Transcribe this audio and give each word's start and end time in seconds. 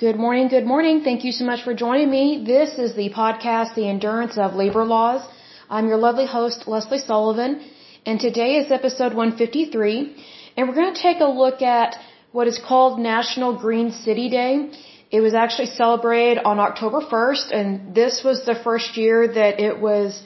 Good 0.00 0.16
morning, 0.16 0.48
good 0.48 0.64
morning. 0.64 1.02
Thank 1.04 1.24
you 1.24 1.32
so 1.38 1.44
much 1.44 1.62
for 1.62 1.74
joining 1.74 2.10
me. 2.10 2.42
This 2.42 2.70
is 2.78 2.94
the 2.94 3.10
podcast, 3.10 3.74
The 3.74 3.86
Endurance 3.86 4.38
of 4.38 4.54
Labor 4.54 4.82
Laws. 4.82 5.20
I'm 5.68 5.88
your 5.88 5.98
lovely 5.98 6.24
host, 6.24 6.66
Lesley 6.66 7.00
Sullivan, 7.00 7.60
and 8.06 8.18
today 8.18 8.52
is 8.60 8.72
episode 8.72 9.12
153, 9.12 10.16
and 10.56 10.66
we're 10.66 10.74
going 10.74 10.94
to 10.94 11.02
take 11.02 11.20
a 11.20 11.26
look 11.42 11.60
at 11.60 11.98
what 12.32 12.46
is 12.46 12.58
called 12.66 12.98
National 12.98 13.52
Green 13.64 13.90
City 13.90 14.30
Day. 14.30 14.70
It 15.10 15.20
was 15.20 15.34
actually 15.34 15.66
celebrated 15.66 16.44
on 16.46 16.58
October 16.58 17.00
1st, 17.02 17.54
and 17.58 17.94
this 17.94 18.24
was 18.24 18.46
the 18.46 18.54
first 18.54 18.96
year 18.96 19.28
that 19.28 19.60
it 19.60 19.78
was 19.78 20.22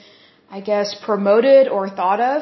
I 0.57 0.61
guess, 0.61 0.89
promoted 1.09 1.67
or 1.77 1.83
thought 1.99 2.21
of. 2.21 2.39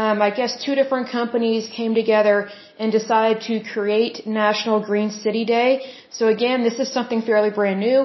Um, 0.00 0.16
I 0.26 0.30
guess 0.38 0.52
two 0.64 0.74
different 0.80 1.06
companies 1.10 1.62
came 1.78 1.92
together 2.02 2.36
and 2.78 2.92
decided 2.92 3.38
to 3.48 3.54
create 3.72 4.14
National 4.24 4.78
Green 4.88 5.10
City 5.10 5.44
Day. 5.44 5.70
So 6.18 6.28
again, 6.36 6.58
this 6.68 6.78
is 6.84 6.92
something 6.98 7.22
fairly 7.22 7.50
brand 7.58 7.80
new, 7.80 7.98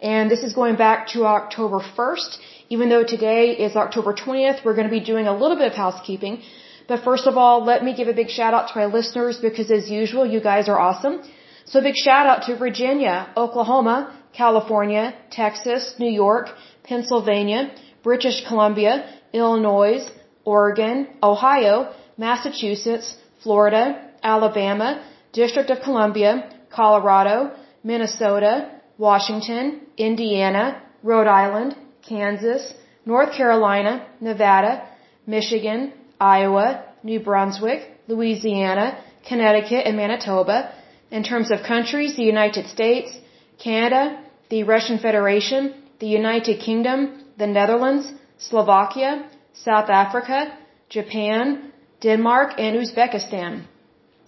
and 0.00 0.30
this 0.34 0.44
is 0.48 0.52
going 0.60 0.76
back 0.76 1.08
to 1.14 1.24
October 1.38 1.80
1st. 1.96 2.38
Even 2.74 2.90
though 2.92 3.02
today 3.14 3.42
is 3.66 3.74
October 3.84 4.12
20th, 4.22 4.64
we're 4.64 4.76
going 4.80 4.90
to 4.92 4.96
be 5.00 5.04
doing 5.12 5.26
a 5.26 5.36
little 5.40 5.58
bit 5.62 5.66
of 5.72 5.76
housekeeping. 5.86 6.40
But 6.86 7.02
first 7.08 7.26
of 7.26 7.36
all, 7.36 7.64
let 7.72 7.82
me 7.86 7.96
give 8.00 8.06
a 8.14 8.16
big 8.22 8.30
shout 8.38 8.54
out 8.54 8.68
to 8.70 8.78
my 8.78 8.86
listeners 8.98 9.38
because 9.48 9.68
as 9.80 9.90
usual, 9.90 10.24
you 10.34 10.40
guys 10.40 10.68
are 10.68 10.78
awesome. 10.78 11.16
So 11.64 11.80
a 11.80 11.82
big 11.82 11.98
shout 12.06 12.26
out 12.30 12.40
to 12.46 12.56
Virginia, 12.56 13.16
Oklahoma, 13.36 13.98
California, 14.32 15.04
Texas, 15.42 15.94
New 15.98 16.14
York, 16.24 16.46
Pennsylvania, 16.84 17.62
British 18.02 18.46
Columbia, 18.46 18.94
Illinois, 19.32 20.08
Oregon, 20.44 21.08
Ohio, 21.22 21.92
Massachusetts, 22.16 23.16
Florida, 23.42 24.10
Alabama, 24.22 25.04
District 25.32 25.70
of 25.70 25.80
Columbia, 25.80 26.50
Colorado, 26.70 27.52
Minnesota, 27.84 28.70
Washington, 28.96 29.80
Indiana, 29.96 30.82
Rhode 31.02 31.26
Island, 31.26 31.76
Kansas, 32.02 32.74
North 33.06 33.32
Carolina, 33.32 34.06
Nevada, 34.20 34.88
Michigan, 35.26 35.92
Iowa, 36.20 36.84
New 37.02 37.20
Brunswick, 37.20 37.80
Louisiana, 38.08 38.98
Connecticut, 39.28 39.86
and 39.86 39.96
Manitoba. 39.96 40.72
In 41.10 41.22
terms 41.22 41.50
of 41.50 41.62
countries, 41.62 42.16
the 42.16 42.24
United 42.24 42.66
States, 42.66 43.10
Canada, 43.58 44.22
the 44.50 44.64
Russian 44.64 44.98
Federation, 44.98 45.74
the 46.00 46.06
United 46.06 46.60
Kingdom, 46.60 47.24
the 47.36 47.46
Netherlands, 47.46 48.12
Slovakia, 48.38 49.26
South 49.52 49.90
Africa, 49.90 50.56
Japan, 50.88 51.72
Denmark, 52.00 52.54
and 52.58 52.76
Uzbekistan. 52.76 53.64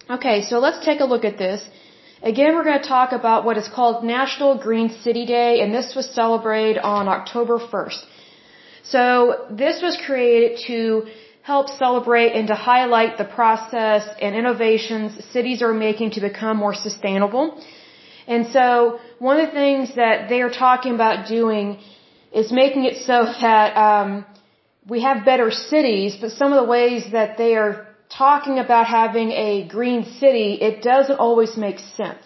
Okay, 0.09 0.41
so 0.41 0.59
let's 0.59 0.83
take 0.85 0.99
a 0.99 1.05
look 1.05 1.23
at 1.23 1.37
this. 1.37 1.63
Again, 2.21 2.55
we're 2.55 2.63
going 2.63 2.81
to 2.81 2.87
talk 2.87 3.13
about 3.13 3.45
what 3.45 3.57
is 3.57 3.67
called 3.67 4.03
National 4.03 4.57
Green 4.57 4.89
City 4.89 5.25
Day, 5.25 5.61
and 5.61 5.73
this 5.73 5.95
was 5.95 6.07
celebrated 6.13 6.77
on 6.77 7.07
October 7.07 7.57
1st. 7.57 8.05
So 8.83 9.47
this 9.49 9.81
was 9.81 9.97
created 10.05 10.59
to 10.67 11.07
help 11.43 11.69
celebrate 11.69 12.33
and 12.33 12.47
to 12.49 12.55
highlight 12.55 13.17
the 13.17 13.25
process 13.25 14.07
and 14.21 14.35
innovations 14.35 15.23
cities 15.31 15.61
are 15.61 15.73
making 15.73 16.11
to 16.11 16.21
become 16.21 16.57
more 16.57 16.75
sustainable. 16.75 17.45
And 18.27 18.47
so 18.47 18.99
one 19.17 19.39
of 19.39 19.47
the 19.47 19.53
things 19.53 19.95
that 19.95 20.29
they 20.29 20.41
are 20.41 20.51
talking 20.51 20.93
about 20.93 21.27
doing 21.27 21.79
is 22.31 22.51
making 22.51 22.85
it 22.85 22.97
so 23.05 23.25
that 23.41 23.75
um, 23.77 24.25
we 24.87 25.01
have 25.01 25.25
better 25.25 25.51
cities, 25.51 26.17
but 26.19 26.31
some 26.31 26.53
of 26.53 26.63
the 26.63 26.69
ways 26.69 27.11
that 27.11 27.37
they 27.37 27.55
are 27.55 27.87
talking 28.09 28.59
about 28.59 28.87
having 28.87 29.31
a 29.31 29.67
green 29.67 30.03
city, 30.19 30.49
it 30.69 30.81
doesn't 30.81 31.19
always 31.19 31.55
make 31.57 31.79
sense. 31.79 32.23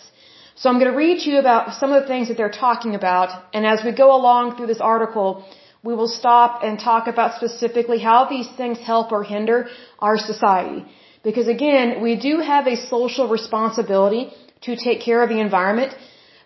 So 0.56 0.70
I'm 0.70 0.80
going 0.80 0.92
to 0.92 0.98
read 0.98 1.20
to 1.24 1.30
you 1.30 1.40
about 1.40 1.74
some 1.80 1.92
of 1.92 2.02
the 2.02 2.08
things 2.08 2.30
that 2.30 2.38
they're 2.38 2.58
talking 2.68 2.96
about, 2.96 3.30
and 3.54 3.66
as 3.66 3.84
we 3.84 3.92
go 3.92 4.16
along 4.16 4.56
through 4.56 4.68
this 4.68 4.80
article, 4.80 5.46
we 5.84 5.94
will 5.94 6.08
stop 6.08 6.64
and 6.64 6.80
talk 6.80 7.08
about 7.08 7.36
specifically 7.36 8.00
how 8.00 8.26
these 8.26 8.48
things 8.60 8.80
help 8.80 9.12
or 9.12 9.24
hinder 9.24 9.68
our 10.00 10.18
society. 10.18 10.86
Because 11.24 11.48
again, 11.48 12.02
we 12.02 12.16
do 12.16 12.40
have 12.40 12.68
a 12.68 12.78
social 12.78 13.28
responsibility 13.28 14.32
to 14.62 14.76
take 14.76 15.02
care 15.02 15.22
of 15.24 15.30
the 15.30 15.40
environment, 15.40 15.94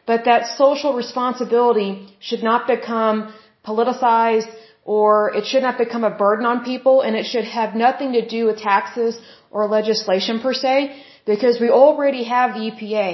but 0.05 0.25
that 0.25 0.47
social 0.57 0.93
responsibility 0.93 1.89
should 2.19 2.43
not 2.43 2.67
become 2.67 3.33
politicized 3.69 4.51
or 4.97 5.07
it 5.39 5.45
should 5.49 5.63
not 5.67 5.77
become 5.83 6.03
a 6.11 6.13
burden 6.23 6.45
on 6.51 6.63
people 6.71 6.95
and 7.05 7.15
it 7.21 7.25
should 7.31 7.47
have 7.59 7.75
nothing 7.85 8.13
to 8.17 8.23
do 8.35 8.41
with 8.47 8.57
taxes 8.71 9.13
or 9.51 9.67
legislation 9.79 10.39
per 10.45 10.53
se 10.63 10.75
because 11.31 11.59
we 11.63 11.69
already 11.83 12.23
have 12.35 12.49
the 12.57 12.63
EPA 12.69 13.11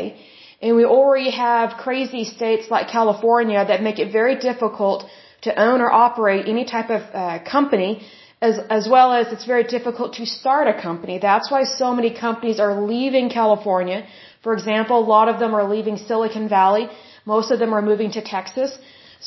and 0.62 0.76
we 0.80 0.86
already 0.98 1.32
have 1.32 1.78
crazy 1.86 2.24
states 2.24 2.66
like 2.76 2.88
California 3.00 3.64
that 3.72 3.84
make 3.88 4.00
it 4.04 4.12
very 4.20 4.36
difficult 4.50 5.06
to 5.42 5.50
own 5.68 5.82
or 5.86 5.92
operate 5.92 6.48
any 6.54 6.66
type 6.76 6.90
of 6.98 7.02
uh, 7.14 7.40
company 7.56 7.90
as, 8.42 8.60
as 8.78 8.88
well 8.94 9.10
as 9.20 9.26
it's 9.34 9.48
very 9.54 9.66
difficult 9.76 10.14
to 10.20 10.26
start 10.26 10.68
a 10.68 10.76
company. 10.82 11.20
That's 11.20 11.50
why 11.54 11.64
so 11.64 11.94
many 12.00 12.12
companies 12.26 12.60
are 12.60 12.74
leaving 12.94 13.30
California. 13.30 14.00
For 14.44 14.54
example, 14.54 14.96
a 15.00 15.08
lot 15.16 15.28
of 15.34 15.40
them 15.40 15.54
are 15.60 15.68
leaving 15.76 15.98
Silicon 15.98 16.48
Valley. 16.58 16.88
Most 17.26 17.52
of 17.52 17.60
them 17.60 17.74
are 17.74 17.82
moving 17.92 18.12
to 18.18 18.22
Texas 18.22 18.78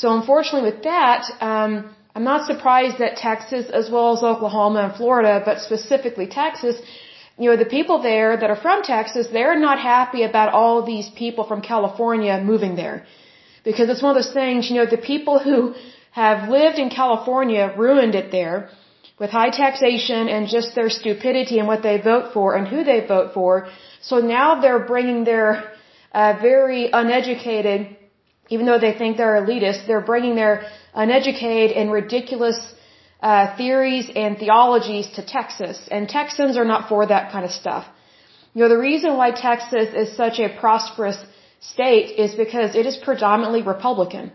so 0.00 0.06
unfortunately 0.18 0.66
with 0.70 0.82
that, 0.84 1.22
um, 1.50 1.72
I'm 2.14 2.26
not 2.32 2.46
surprised 2.50 2.98
that 3.04 3.12
Texas 3.28 3.66
as 3.80 3.86
well 3.94 4.08
as 4.16 4.22
Oklahoma 4.32 4.80
and 4.86 4.94
Florida, 5.00 5.34
but 5.48 5.56
specifically 5.68 6.26
Texas, 6.42 6.76
you 7.40 7.46
know, 7.50 7.56
the 7.64 7.70
people 7.76 7.96
there 8.10 8.30
that 8.40 8.48
are 8.54 8.60
from 8.66 8.78
Texas, 8.94 9.26
they're 9.36 9.58
not 9.68 9.78
happy 9.94 10.22
about 10.30 10.48
all 10.58 10.76
these 10.92 11.08
people 11.22 11.44
from 11.50 11.60
California 11.72 12.34
moving 12.52 12.74
there. 12.82 12.96
Because 13.68 13.88
it's 13.90 14.02
one 14.02 14.16
of 14.16 14.18
those 14.22 14.34
things, 14.40 14.70
you 14.70 14.76
know, 14.78 14.86
the 14.86 15.04
people 15.12 15.36
who 15.46 15.74
have 16.12 16.48
lived 16.48 16.78
in 16.84 16.90
California 16.90 17.64
ruined 17.76 18.14
it 18.14 18.30
there 18.30 18.70
with 19.18 19.30
high 19.30 19.50
taxation 19.50 20.28
and 20.34 20.48
just 20.56 20.76
their 20.76 20.90
stupidity 21.00 21.58
and 21.58 21.66
what 21.66 21.82
they 21.82 21.96
vote 22.12 22.32
for 22.32 22.54
and 22.56 22.68
who 22.68 22.84
they 22.84 23.00
vote 23.14 23.34
for. 23.34 23.68
So 24.00 24.20
now 24.20 24.60
they're 24.60 24.86
bringing 24.94 25.24
their 25.24 25.48
uh, 26.12 26.34
very 26.40 26.82
uneducated 27.02 27.96
even 28.48 28.66
though 28.66 28.78
they 28.78 28.94
think 29.00 29.16
they're 29.16 29.38
elitist, 29.42 29.86
they're 29.86 30.08
bringing 30.12 30.34
their 30.36 30.54
uneducated 30.94 31.76
and 31.76 31.92
ridiculous 31.92 32.58
uh, 33.20 33.56
theories 33.56 34.10
and 34.14 34.38
theologies 34.38 35.06
to 35.16 35.22
Texas, 35.24 35.88
and 35.90 36.08
Texans 36.08 36.56
are 36.56 36.64
not 36.64 36.88
for 36.88 37.06
that 37.06 37.32
kind 37.32 37.44
of 37.44 37.50
stuff. 37.50 37.84
You 38.54 38.62
know, 38.62 38.68
the 38.68 38.78
reason 38.78 39.16
why 39.16 39.30
Texas 39.32 39.88
is 39.94 40.16
such 40.16 40.38
a 40.38 40.48
prosperous 40.60 41.18
state 41.60 42.18
is 42.24 42.34
because 42.34 42.74
it 42.74 42.86
is 42.86 42.96
predominantly 42.96 43.62
Republican, 43.62 44.32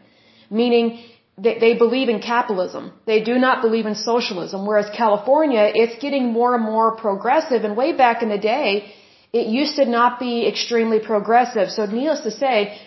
meaning 0.50 1.03
they, 1.38 1.57
they 1.59 1.74
believe 1.74 2.09
in 2.09 2.19
capitalism. 2.22 2.91
They 3.06 3.24
do 3.24 3.35
not 3.40 3.62
believe 3.62 3.85
in 3.85 3.95
socialism, 3.95 4.66
whereas 4.66 4.90
California, 4.95 5.72
it's 5.74 5.97
getting 6.01 6.31
more 6.31 6.53
and 6.56 6.63
more 6.63 6.95
progressive, 6.95 7.63
and 7.63 7.75
way 7.75 7.94
back 7.94 8.22
in 8.22 8.30
the 8.30 8.38
day, 8.38 8.94
it 9.31 9.47
used 9.47 9.78
to 9.78 9.85
not 9.85 10.19
be 10.19 10.47
extremely 10.47 11.00
progressive. 11.00 11.72
So 11.72 11.85
needless 11.85 12.22
to 12.22 12.31
say, 12.31 12.80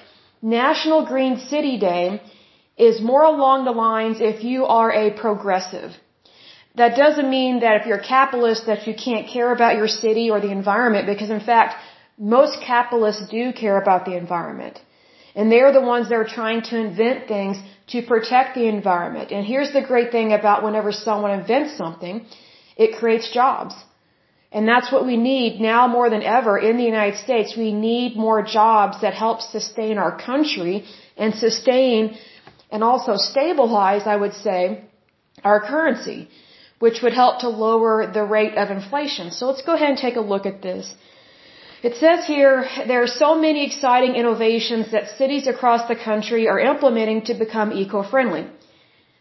National 0.47 1.05
Green 1.05 1.37
City 1.53 1.77
Day 1.77 2.23
is 2.77 3.01
more 3.01 3.25
along 3.25 3.65
the 3.65 3.73
lines 3.73 4.19
if 4.21 4.45
you 4.45 4.65
are 4.65 4.93
a 4.93 5.11
progressive. 5.11 5.91
That 6.77 6.97
doesn't 6.97 7.29
mean 7.39 7.61
that 7.61 7.81
if 7.81 7.87
you're 7.87 8.03
a 8.07 8.09
capitalist 8.17 8.67
that 8.67 8.87
you 8.87 8.95
can't 8.95 9.27
care 9.27 9.51
about 9.51 9.77
your 9.81 9.89
city 9.89 10.31
or 10.31 10.39
the 10.41 10.53
environment 10.53 11.07
because 11.13 11.31
in 11.31 11.41
fact, 11.41 11.75
most 12.17 12.61
capitalists 12.61 13.27
do 13.29 13.53
care 13.53 13.79
about 13.81 14.05
the 14.05 14.17
environment. 14.17 14.81
And 15.35 15.51
they're 15.51 15.73
the 15.73 15.87
ones 15.95 16.09
that 16.11 16.19
are 16.25 16.33
trying 16.41 16.63
to 16.71 16.79
invent 16.79 17.27
things 17.27 17.57
to 17.89 18.03
protect 18.03 18.55
the 18.55 18.67
environment. 18.69 19.33
And 19.33 19.45
here's 19.45 19.73
the 19.73 19.83
great 19.91 20.13
thing 20.13 20.33
about 20.33 20.63
whenever 20.63 20.93
someone 20.93 21.33
invents 21.41 21.77
something, 21.77 22.25
it 22.77 22.99
creates 22.99 23.33
jobs. 23.33 23.75
And 24.57 24.67
that's 24.73 24.91
what 24.91 25.05
we 25.11 25.17
need 25.19 25.61
now 25.61 25.83
more 25.97 26.09
than 26.13 26.23
ever 26.37 26.55
in 26.69 26.79
the 26.81 26.89
United 26.95 27.17
States. 27.25 27.49
We 27.65 27.73
need 27.73 28.17
more 28.27 28.41
jobs 28.59 29.03
that 29.03 29.13
help 29.25 29.43
sustain 29.57 29.99
our 30.05 30.13
country 30.29 30.77
and 31.23 31.35
sustain 31.47 32.17
and 32.73 32.83
also 32.91 33.17
stabilize, 33.33 34.05
I 34.15 34.17
would 34.23 34.37
say, 34.47 34.61
our 35.51 35.61
currency, 35.71 36.21
which 36.85 37.03
would 37.03 37.17
help 37.23 37.35
to 37.41 37.51
lower 37.67 37.97
the 38.19 38.25
rate 38.37 38.57
of 38.63 38.71
inflation. 38.79 39.31
So 39.31 39.43
let's 39.51 39.65
go 39.69 39.75
ahead 39.75 39.91
and 39.95 39.99
take 40.07 40.17
a 40.17 40.27
look 40.33 40.47
at 40.53 40.63
this. 40.69 40.95
It 41.89 41.97
says 42.03 42.21
here 42.35 42.55
there 42.91 43.03
are 43.03 43.15
so 43.25 43.31
many 43.47 43.61
exciting 43.67 44.15
innovations 44.23 44.91
that 44.93 45.17
cities 45.19 45.47
across 45.55 45.83
the 45.87 45.99
country 46.11 46.49
are 46.53 46.61
implementing 46.73 47.21
to 47.29 47.35
become 47.35 47.73
eco-friendly. 47.83 48.47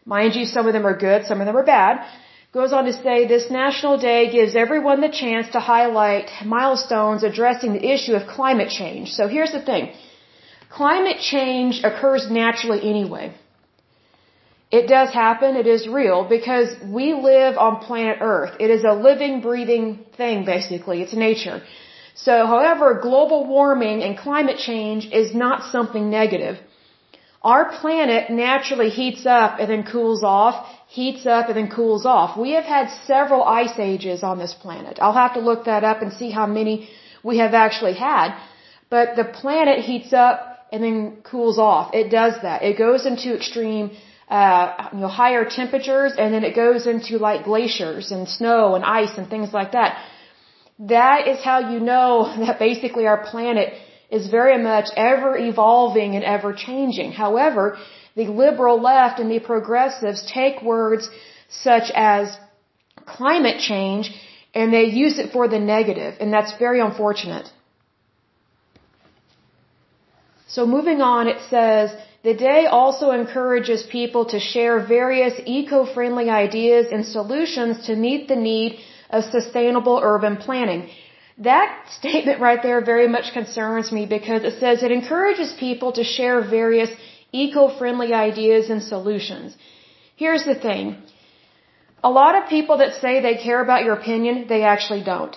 Mind 0.05 0.35
you, 0.37 0.45
some 0.45 0.65
of 0.69 0.73
them 0.77 0.87
are 0.91 0.97
good, 1.07 1.25
some 1.25 1.41
of 1.41 1.45
them 1.45 1.57
are 1.57 1.69
bad 1.77 2.05
goes 2.59 2.71
on 2.71 2.85
to 2.85 2.93
say 3.05 3.17
this 3.27 3.45
National 3.63 3.95
Day 4.09 4.19
gives 4.35 4.53
everyone 4.65 4.99
the 5.01 5.13
chance 5.21 5.47
to 5.55 5.59
highlight 5.59 6.27
milestones 6.55 7.21
addressing 7.29 7.71
the 7.73 7.85
issue 7.95 8.13
of 8.19 8.21
climate 8.37 8.69
change. 8.69 9.07
So 9.17 9.27
here's 9.27 9.51
the 9.57 9.63
thing. 9.69 9.83
Climate 10.69 11.19
change 11.33 11.81
occurs 11.89 12.23
naturally 12.31 12.81
anyway. 12.93 13.25
It 14.71 14.87
does 14.87 15.09
happen, 15.23 15.57
it 15.63 15.67
is 15.67 15.81
real, 16.01 16.19
because 16.35 16.69
we 16.97 17.07
live 17.31 17.57
on 17.65 17.81
planet 17.87 18.19
Earth. 18.21 18.53
It 18.65 18.69
is 18.77 18.85
a 18.85 18.93
living, 19.09 19.41
breathing 19.41 19.85
thing, 20.15 20.45
basically. 20.45 21.01
It's 21.03 21.17
nature. 21.27 21.61
So, 22.27 22.33
however, 22.53 22.87
global 23.09 23.41
warming 23.55 24.01
and 24.01 24.17
climate 24.17 24.59
change 24.69 25.03
is 25.21 25.35
not 25.35 25.71
something 25.73 26.09
negative. 26.09 26.55
Our 27.53 27.63
planet 27.79 28.31
naturally 28.31 28.89
heats 28.89 29.25
up 29.25 29.59
and 29.59 29.69
then 29.69 29.83
cools 29.83 30.23
off, 30.23 30.55
heats 30.99 31.25
up 31.35 31.47
and 31.49 31.57
then 31.59 31.69
cools 31.79 32.03
off. 32.05 32.37
We 32.45 32.51
have 32.57 32.67
had 32.75 32.87
several 33.13 33.43
ice 33.43 33.77
ages 33.91 34.19
on 34.29 34.35
this 34.43 34.53
planet. 34.63 34.99
I'll 35.01 35.19
have 35.23 35.33
to 35.37 35.43
look 35.49 35.65
that 35.71 35.83
up 35.91 36.01
and 36.01 36.11
see 36.21 36.29
how 36.39 36.47
many 36.59 36.75
we 37.29 37.39
have 37.43 37.53
actually 37.65 37.95
had. 38.09 38.29
But 38.95 39.15
the 39.19 39.25
planet 39.41 39.79
heats 39.89 40.11
up 40.13 40.37
and 40.71 40.83
then 40.85 40.97
cools 41.31 41.57
off. 41.71 41.93
It 42.01 42.09
does 42.09 42.35
that. 42.43 42.63
It 42.69 42.77
goes 42.85 43.05
into 43.11 43.35
extreme 43.39 43.85
uh, 44.29 44.89
you 44.93 44.99
know, 45.01 45.07
higher 45.07 45.43
temperatures 45.61 46.13
and 46.17 46.33
then 46.33 46.43
it 46.49 46.55
goes 46.55 46.87
into 46.93 47.17
like 47.17 47.43
glaciers 47.51 48.11
and 48.11 48.27
snow 48.27 48.75
and 48.75 48.83
ice 48.83 49.17
and 49.17 49.29
things 49.29 49.51
like 49.59 49.73
that. 49.73 49.91
That 50.79 51.27
is 51.27 51.43
how 51.43 51.57
you 51.71 51.79
know 51.79 52.09
that 52.45 52.57
basically 52.59 53.05
our 53.11 53.21
planet 53.31 53.73
is 54.09 54.27
very 54.39 54.57
much 54.61 54.87
ever 54.95 55.37
evolving 55.37 56.15
and 56.15 56.23
ever 56.23 56.53
changing. 56.53 57.11
However, 57.11 57.77
the 58.15 58.27
liberal 58.27 58.81
left 58.81 59.19
and 59.19 59.29
the 59.29 59.39
progressives 59.39 60.25
take 60.31 60.61
words 60.61 61.09
such 61.49 61.91
as 61.93 62.37
climate 63.05 63.59
change 63.59 64.11
and 64.53 64.73
they 64.73 64.85
use 64.85 65.19
it 65.19 65.31
for 65.31 65.47
the 65.47 65.59
negative, 65.59 66.15
and 66.21 66.31
that's 66.31 66.53
very 66.57 66.79
unfortunate. 66.79 67.51
So 70.47 70.65
moving 70.65 71.01
on, 71.01 71.27
it 71.27 71.41
says, 71.49 71.91
the 72.23 72.33
day 72.33 72.65
also 72.65 73.11
encourages 73.11 73.83
people 73.83 74.23
to 74.33 74.39
share 74.39 74.79
various 74.79 75.33
eco-friendly 75.45 76.29
ideas 76.29 76.87
and 76.91 77.05
solutions 77.05 77.87
to 77.87 77.95
meet 77.95 78.29
the 78.29 78.37
need 78.37 78.79
of 79.09 79.25
sustainable 79.25 79.99
urban 80.01 80.37
planning. 80.37 80.89
That 81.37 81.69
statement 81.99 82.39
right 82.39 82.61
there 82.63 82.79
very 82.93 83.09
much 83.09 83.33
concerns 83.33 83.91
me 83.91 84.05
because 84.05 84.43
it 84.45 84.59
says 84.61 84.83
it 84.83 84.91
encourages 84.91 85.51
people 85.53 85.91
to 85.99 86.03
share 86.05 86.41
various 86.41 86.89
eco-friendly 87.43 88.11
ideas 88.13 88.69
and 88.73 88.81
solutions. 88.93 89.55
Here's 90.23 90.45
the 90.51 90.59
thing. 90.67 90.85
A 92.09 92.11
lot 92.19 92.33
of 92.39 92.49
people 92.55 92.77
that 92.81 92.93
say 93.01 93.13
they 93.19 93.37
care 93.47 93.61
about 93.65 93.83
your 93.85 93.95
opinion, 94.01 94.45
they 94.53 94.61
actually 94.73 95.03
don't. 95.13 95.35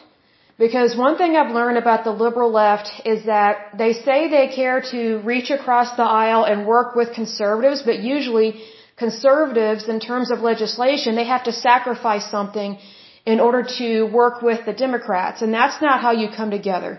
Because 0.65 0.97
one 1.06 1.17
thing 1.19 1.37
I've 1.37 1.55
learned 1.59 1.79
about 1.79 2.03
the 2.05 2.15
liberal 2.25 2.50
left 2.50 2.89
is 3.12 3.21
that 3.27 3.79
they 3.83 3.93
say 3.93 4.17
they 4.29 4.49
care 4.61 4.81
to 4.95 5.00
reach 5.33 5.50
across 5.59 5.97
the 6.00 6.09
aisle 6.23 6.43
and 6.50 6.67
work 6.67 6.97
with 7.00 7.15
conservatives, 7.21 7.83
but 7.89 8.01
usually 8.17 8.51
conservatives, 9.05 9.89
in 9.94 10.01
terms 10.01 10.33
of 10.33 10.41
legislation, 10.41 11.15
they 11.15 11.29
have 11.35 11.44
to 11.44 11.53
sacrifice 11.53 12.27
something 12.37 12.79
in 13.25 13.39
order 13.47 13.62
to 13.79 13.91
work 14.21 14.43
with 14.49 14.61
the 14.67 14.77
Democrats. 14.87 15.43
And 15.43 15.55
that's 15.55 15.81
not 15.81 16.01
how 16.01 16.12
you 16.23 16.29
come 16.41 16.51
together. 16.51 16.93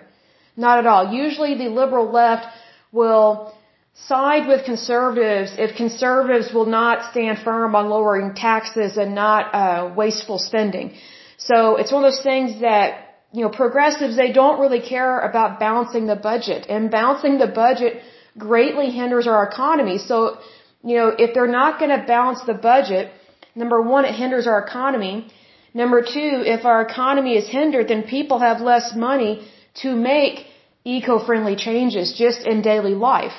Not 0.56 0.80
at 0.82 0.88
all. 0.92 1.04
Usually 1.26 1.56
the 1.56 1.70
liberal 1.82 2.10
left 2.22 2.46
will 2.92 3.54
side 3.94 4.48
with 4.48 4.66
conservatives 4.66 5.52
if 5.58 5.76
conservatives 5.76 6.54
will 6.54 6.66
not 6.66 7.12
stand 7.12 7.40
firm 7.40 7.76
on 7.76 7.90
lowering 7.90 8.34
taxes 8.34 8.98
and 8.98 9.16
not 9.16 9.54
uh, 9.54 9.94
wasteful 9.96 10.40
spending. 10.40 10.94
So 11.38 11.76
it's 11.78 11.92
one 11.92 12.04
of 12.04 12.12
those 12.12 12.24
things 12.24 12.62
that 12.62 13.06
you 13.32 13.42
know 13.44 13.50
progressives 13.50 14.16
they 14.16 14.32
don't 14.32 14.60
really 14.60 14.82
care 14.82 15.20
about 15.20 15.60
balancing 15.60 16.06
the 16.08 16.16
budget 16.16 16.68
and 16.70 16.90
balancing 16.92 17.38
the 17.38 17.48
budget 17.48 18.02
greatly 18.38 18.90
hinders 18.92 19.28
our 19.28 19.44
economy. 19.48 19.98
So 19.98 20.38
you 20.84 20.96
know 20.98 21.10
if 21.10 21.34
they're 21.34 21.56
not 21.62 21.80
going 21.80 21.92
to 21.98 22.04
balance 22.06 22.42
the 22.44 22.54
budget, 22.54 23.12
number 23.56 23.82
one 23.82 24.06
it 24.06 24.16
hinders 24.16 24.48
our 24.48 24.64
economy. 24.66 25.28
Number 25.72 26.02
two, 26.02 26.32
if 26.56 26.66
our 26.66 26.82
economy 26.82 27.38
is 27.38 27.48
hindered, 27.48 27.90
then 27.90 28.02
people 28.02 28.40
have 28.40 28.60
less 28.60 28.96
money 28.96 29.48
to 29.82 29.96
make 29.96 30.48
eco-friendly 30.84 31.56
changes 31.56 32.14
just 32.14 32.48
in 32.48 32.64
daily 32.64 32.96
life. 32.96 33.34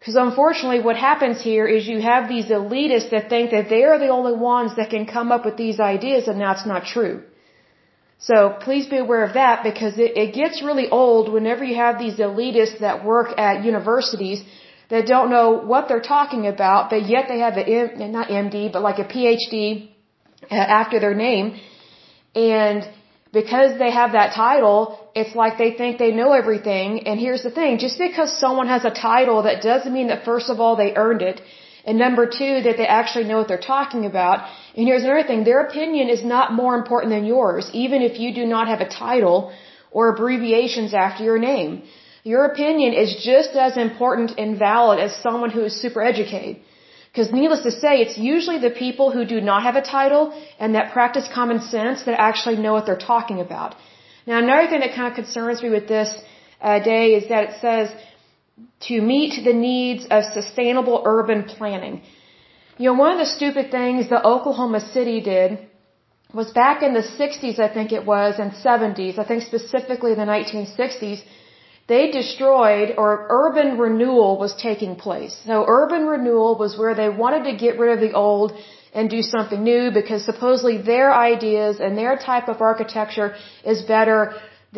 Because 0.00 0.16
unfortunately 0.16 0.80
what 0.80 0.96
happens 0.96 1.42
here 1.42 1.66
is 1.66 1.86
you 1.86 2.00
have 2.00 2.28
these 2.28 2.46
elitists 2.46 3.10
that 3.10 3.28
think 3.28 3.50
that 3.50 3.68
they 3.68 3.82
are 3.84 3.98
the 3.98 4.08
only 4.08 4.32
ones 4.32 4.74
that 4.76 4.88
can 4.90 5.04
come 5.06 5.30
up 5.30 5.44
with 5.44 5.56
these 5.58 5.78
ideas 5.78 6.26
and 6.26 6.40
that's 6.40 6.64
not 6.66 6.86
true. 6.86 7.22
So 8.18 8.54
please 8.60 8.86
be 8.86 8.98
aware 8.98 9.24
of 9.24 9.34
that 9.34 9.62
because 9.62 9.98
it, 9.98 10.16
it 10.16 10.34
gets 10.34 10.62
really 10.62 10.88
old 10.88 11.32
whenever 11.32 11.64
you 11.64 11.76
have 11.76 11.98
these 11.98 12.16
elitists 12.16 12.80
that 12.80 13.04
work 13.04 13.38
at 13.38 13.64
universities 13.64 14.42
that 14.90 15.06
don't 15.06 15.30
know 15.30 15.50
what 15.72 15.88
they're 15.88 16.06
talking 16.16 16.46
about, 16.46 16.90
but 16.90 17.06
yet 17.06 17.26
they 17.28 17.38
have 17.38 17.56
a, 17.56 18.08
not 18.08 18.28
MD, 18.28 18.72
but 18.72 18.82
like 18.82 18.98
a 18.98 19.04
PhD 19.04 19.90
uh, 20.50 20.54
after 20.54 20.98
their 21.00 21.14
name. 21.14 21.58
And 22.34 22.88
because 23.32 23.78
they 23.78 23.90
have 23.90 24.12
that 24.12 24.34
title, 24.34 24.99
it's 25.14 25.34
like 25.34 25.58
they 25.58 25.72
think 25.72 25.98
they 25.98 26.12
know 26.12 26.32
everything. 26.32 27.06
And 27.06 27.18
here's 27.18 27.42
the 27.42 27.50
thing, 27.50 27.78
just 27.78 27.98
because 27.98 28.38
someone 28.38 28.68
has 28.68 28.84
a 28.84 28.90
title, 28.90 29.42
that 29.42 29.62
doesn't 29.62 29.92
mean 29.92 30.08
that 30.08 30.24
first 30.24 30.50
of 30.50 30.60
all 30.60 30.76
they 30.76 30.94
earned 30.94 31.22
it. 31.22 31.40
And 31.84 31.98
number 31.98 32.26
two, 32.26 32.60
that 32.62 32.76
they 32.76 32.86
actually 32.86 33.24
know 33.24 33.38
what 33.38 33.48
they're 33.48 33.68
talking 33.74 34.04
about. 34.04 34.46
And 34.76 34.86
here's 34.86 35.02
another 35.02 35.26
thing, 35.26 35.44
their 35.44 35.62
opinion 35.62 36.08
is 36.08 36.22
not 36.22 36.52
more 36.52 36.74
important 36.74 37.12
than 37.12 37.24
yours, 37.24 37.70
even 37.72 38.02
if 38.02 38.20
you 38.20 38.34
do 38.34 38.44
not 38.46 38.68
have 38.68 38.80
a 38.80 38.88
title 38.88 39.52
or 39.90 40.08
abbreviations 40.08 40.92
after 40.94 41.24
your 41.24 41.38
name. 41.38 41.82
Your 42.22 42.44
opinion 42.44 42.92
is 42.92 43.16
just 43.24 43.56
as 43.56 43.76
important 43.78 44.38
and 44.38 44.58
valid 44.58 45.00
as 45.00 45.16
someone 45.16 45.50
who 45.50 45.64
is 45.64 45.80
super 45.80 46.02
educated. 46.02 46.60
Because 47.10 47.32
needless 47.32 47.62
to 47.62 47.72
say, 47.72 47.92
it's 48.02 48.18
usually 48.18 48.58
the 48.58 48.70
people 48.70 49.10
who 49.10 49.24
do 49.24 49.40
not 49.40 49.62
have 49.64 49.74
a 49.74 49.82
title 49.82 50.24
and 50.60 50.74
that 50.74 50.92
practice 50.92 51.26
common 51.34 51.60
sense 51.60 52.04
that 52.04 52.20
actually 52.20 52.56
know 52.56 52.72
what 52.74 52.86
they're 52.86 53.06
talking 53.14 53.40
about. 53.40 53.74
Now, 54.30 54.38
another 54.46 54.66
thing 54.70 54.82
that 54.84 54.94
kind 54.98 55.08
of 55.10 55.16
concerns 55.20 55.60
me 55.64 55.70
with 55.76 55.88
this 55.88 56.10
uh, 56.60 56.78
day 56.92 57.06
is 57.18 57.24
that 57.30 57.42
it 57.48 57.54
says 57.64 57.86
to 58.88 58.94
meet 59.12 59.32
the 59.48 59.56
needs 59.70 60.02
of 60.16 60.20
sustainable 60.38 60.98
urban 61.14 61.40
planning. 61.54 61.94
You 62.78 62.86
know, 62.88 62.98
one 63.04 63.12
of 63.14 63.18
the 63.24 63.30
stupid 63.38 63.66
things 63.78 64.08
that 64.10 64.24
Oklahoma 64.34 64.80
City 64.96 65.18
did 65.20 65.58
was 66.32 66.48
back 66.62 66.84
in 66.86 66.92
the 66.98 67.06
60s, 67.20 67.58
I 67.58 67.68
think 67.76 67.90
it 67.98 68.04
was, 68.06 68.38
and 68.42 68.52
70s, 68.52 69.18
I 69.18 69.24
think 69.30 69.42
specifically 69.42 70.14
the 70.14 70.28
1960s, 70.36 71.20
they 71.92 72.04
destroyed 72.20 72.88
or 73.02 73.10
urban 73.42 73.68
renewal 73.84 74.32
was 74.42 74.52
taking 74.68 74.92
place. 75.04 75.34
So 75.48 75.56
urban 75.78 76.04
renewal 76.14 76.52
was 76.62 76.78
where 76.80 76.94
they 77.00 77.08
wanted 77.22 77.42
to 77.50 77.54
get 77.64 77.80
rid 77.82 77.90
of 77.96 78.00
the 78.06 78.12
old 78.26 78.48
and 78.96 79.10
do 79.16 79.22
something 79.34 79.60
new 79.72 79.84
because 80.00 80.20
supposedly 80.32 80.76
their 80.92 81.08
ideas 81.30 81.74
and 81.84 81.98
their 82.02 82.14
type 82.28 82.46
of 82.52 82.60
architecture 82.70 83.28
is 83.72 83.82
better 83.96 84.20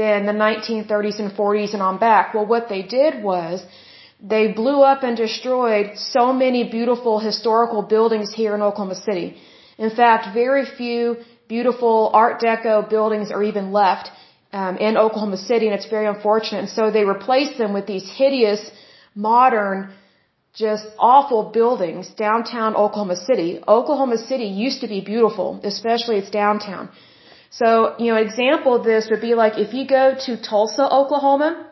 than 0.00 0.24
the 0.30 0.36
1930s 0.48 1.18
and 1.24 1.30
40s 1.40 1.74
and 1.74 1.82
on 1.88 1.98
back. 2.08 2.32
Well, 2.34 2.46
what 2.54 2.70
they 2.74 2.82
did 2.98 3.22
was 3.32 3.62
they 4.34 4.44
blew 4.60 4.78
up 4.92 5.02
and 5.08 5.14
destroyed 5.26 5.86
so 6.14 6.24
many 6.44 6.62
beautiful 6.78 7.18
historical 7.28 7.82
buildings 7.94 8.32
here 8.40 8.54
in 8.54 8.62
Oklahoma 8.68 8.98
City. 9.08 9.28
In 9.76 9.90
fact, 10.00 10.32
very 10.42 10.64
few 10.80 11.00
beautiful 11.54 12.10
Art 12.22 12.40
Deco 12.40 12.74
buildings 12.88 13.30
are 13.30 13.42
even 13.50 13.72
left 13.82 14.06
um, 14.52 14.76
in 14.76 14.96
Oklahoma 14.96 15.38
City, 15.38 15.66
and 15.66 15.74
it's 15.74 15.88
very 15.88 16.06
unfortunate. 16.06 16.60
And 16.66 16.68
so 16.68 16.90
they 16.90 17.04
replaced 17.04 17.58
them 17.58 17.72
with 17.72 17.86
these 17.86 18.06
hideous, 18.20 18.70
modern, 19.14 19.92
just 20.54 20.84
awful 20.98 21.42
buildings 21.44 22.10
downtown 22.10 22.76
Oklahoma 22.76 23.16
City. 23.16 23.60
Oklahoma 23.66 24.18
City 24.18 24.44
used 24.44 24.80
to 24.82 24.88
be 24.88 25.00
beautiful, 25.00 25.60
especially 25.64 26.16
its 26.16 26.30
downtown. 26.30 26.90
So, 27.50 27.94
you 27.98 28.08
know, 28.10 28.16
an 28.16 28.26
example 28.26 28.74
of 28.74 28.84
this 28.84 29.08
would 29.10 29.20
be 29.20 29.34
like 29.34 29.58
if 29.58 29.72
you 29.74 29.86
go 29.86 30.14
to 30.26 30.36
Tulsa, 30.50 30.84
Oklahoma, 31.00 31.70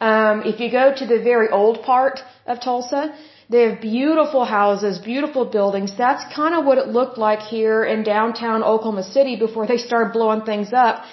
um, 0.00 0.42
if 0.44 0.60
you 0.60 0.70
go 0.70 0.94
to 0.94 1.06
the 1.06 1.20
very 1.22 1.48
old 1.48 1.82
part 1.82 2.20
of 2.46 2.60
Tulsa, 2.60 3.14
they 3.50 3.62
have 3.62 3.80
beautiful 3.80 4.44
houses, 4.44 4.98
beautiful 4.98 5.46
buildings. 5.46 5.92
That's 5.96 6.22
kind 6.34 6.54
of 6.54 6.66
what 6.66 6.76
it 6.76 6.88
looked 6.88 7.16
like 7.16 7.40
here 7.40 7.82
in 7.84 8.02
downtown 8.02 8.62
Oklahoma 8.62 9.04
City 9.04 9.36
before 9.36 9.66
they 9.66 9.78
started 9.78 10.12
blowing 10.12 10.42
things 10.42 10.72
up 10.72 11.04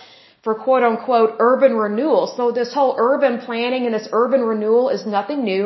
for 0.46 0.54
quote 0.66 0.84
unquote 0.90 1.32
urban 1.50 1.74
renewal. 1.86 2.24
So 2.38 2.44
this 2.60 2.72
whole 2.78 2.94
urban 3.10 3.36
planning 3.46 3.86
and 3.88 3.94
this 3.98 4.08
urban 4.22 4.42
renewal 4.52 4.86
is 4.96 5.04
nothing 5.18 5.40
new, 5.54 5.64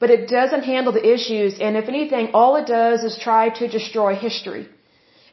but 0.00 0.08
it 0.16 0.22
doesn't 0.36 0.64
handle 0.72 0.94
the 0.98 1.06
issues. 1.16 1.58
And 1.66 1.76
if 1.82 1.86
anything, 1.94 2.30
all 2.38 2.56
it 2.60 2.66
does 2.78 3.04
is 3.08 3.18
try 3.28 3.42
to 3.60 3.68
destroy 3.76 4.10
history. 4.28 4.64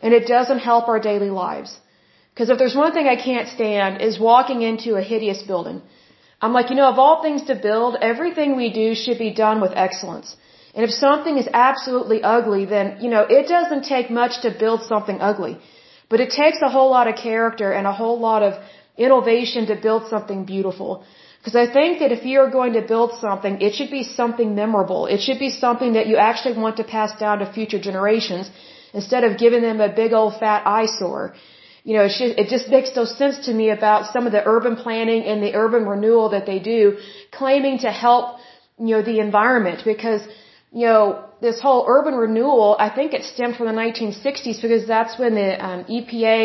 And 0.03 0.13
it 0.19 0.25
doesn't 0.35 0.63
help 0.69 0.89
our 0.93 0.99
daily 1.09 1.31
lives. 1.45 1.71
Because 2.29 2.49
if 2.53 2.57
there's 2.61 2.77
one 2.83 2.93
thing 2.95 3.07
I 3.07 3.19
can't 3.29 3.47
stand 3.57 4.01
is 4.07 4.19
walking 4.31 4.61
into 4.69 4.95
a 5.01 5.03
hideous 5.11 5.41
building. 5.51 5.81
I'm 6.41 6.53
like, 6.57 6.69
you 6.71 6.77
know, 6.79 6.89
of 6.93 6.99
all 7.03 7.17
things 7.25 7.43
to 7.51 7.55
build, 7.67 7.95
everything 8.11 8.57
we 8.63 8.69
do 8.81 8.87
should 9.03 9.19
be 9.27 9.31
done 9.45 9.61
with 9.65 9.79
excellence. 9.85 10.35
And 10.75 10.83
if 10.87 10.91
something 10.91 11.37
is 11.43 11.47
absolutely 11.67 12.19
ugly, 12.35 12.65
then, 12.65 12.97
you 13.03 13.09
know, 13.13 13.23
it 13.37 13.47
doesn't 13.55 13.83
take 13.93 14.09
much 14.21 14.41
to 14.41 14.51
build 14.63 14.81
something 14.91 15.21
ugly. 15.31 15.53
But 16.13 16.21
it 16.25 16.31
takes 16.41 16.59
a 16.61 16.69
whole 16.75 16.91
lot 16.97 17.07
of 17.11 17.15
character 17.27 17.67
and 17.77 17.87
a 17.91 17.95
whole 17.99 18.19
lot 18.29 18.41
of 18.47 18.53
innovation 19.05 19.61
to 19.71 19.75
build 19.85 20.03
something 20.13 20.41
beautiful. 20.55 20.91
Because 21.39 21.55
I 21.61 21.65
think 21.77 21.91
that 22.01 22.11
if 22.17 22.21
you're 22.31 22.51
going 22.59 22.73
to 22.73 22.83
build 22.91 23.15
something, 23.25 23.53
it 23.67 23.73
should 23.77 23.89
be 23.99 24.03
something 24.19 24.53
memorable. 24.61 25.07
It 25.15 25.21
should 25.25 25.39
be 25.39 25.49
something 25.63 25.93
that 25.97 26.05
you 26.11 26.17
actually 26.17 26.55
want 26.65 26.77
to 26.81 26.85
pass 26.97 27.17
down 27.23 27.39
to 27.39 27.47
future 27.57 27.81
generations 27.89 28.51
instead 28.99 29.23
of 29.23 29.39
giving 29.43 29.63
them 29.63 29.81
a 29.81 29.89
big 30.01 30.13
old 30.19 30.33
fat 30.43 30.61
eyesore. 30.75 31.25
you 31.83 31.93
know, 31.95 32.03
it, 32.09 32.13
just, 32.21 32.39
it 32.43 32.47
just 32.55 32.69
makes 32.75 32.91
no 32.95 33.05
sense 33.05 33.37
to 33.47 33.51
me 33.61 33.71
about 33.71 34.13
some 34.13 34.27
of 34.27 34.31
the 34.37 34.43
urban 34.55 34.75
planning 34.83 35.23
and 35.23 35.41
the 35.41 35.53
urban 35.63 35.83
renewal 35.93 36.29
that 36.35 36.45
they 36.45 36.59
do, 36.59 36.97
claiming 37.39 37.79
to 37.87 37.91
help, 38.05 38.37
you 38.77 38.93
know, 38.95 39.01
the 39.11 39.19
environment 39.19 39.81
because, 39.93 40.21
you 40.71 40.85
know, 40.85 41.25
this 41.43 41.59
whole 41.65 41.83
urban 41.95 42.15
renewal, 42.25 42.69
I 42.87 42.89
think 42.97 43.13
it 43.17 43.23
stemmed 43.33 43.55
from 43.57 43.67
the 43.71 43.77
1960s 43.85 44.61
because 44.65 44.85
that's 44.95 45.13
when 45.21 45.33
the 45.41 45.49
um, 45.67 45.79
EPA 45.97 46.39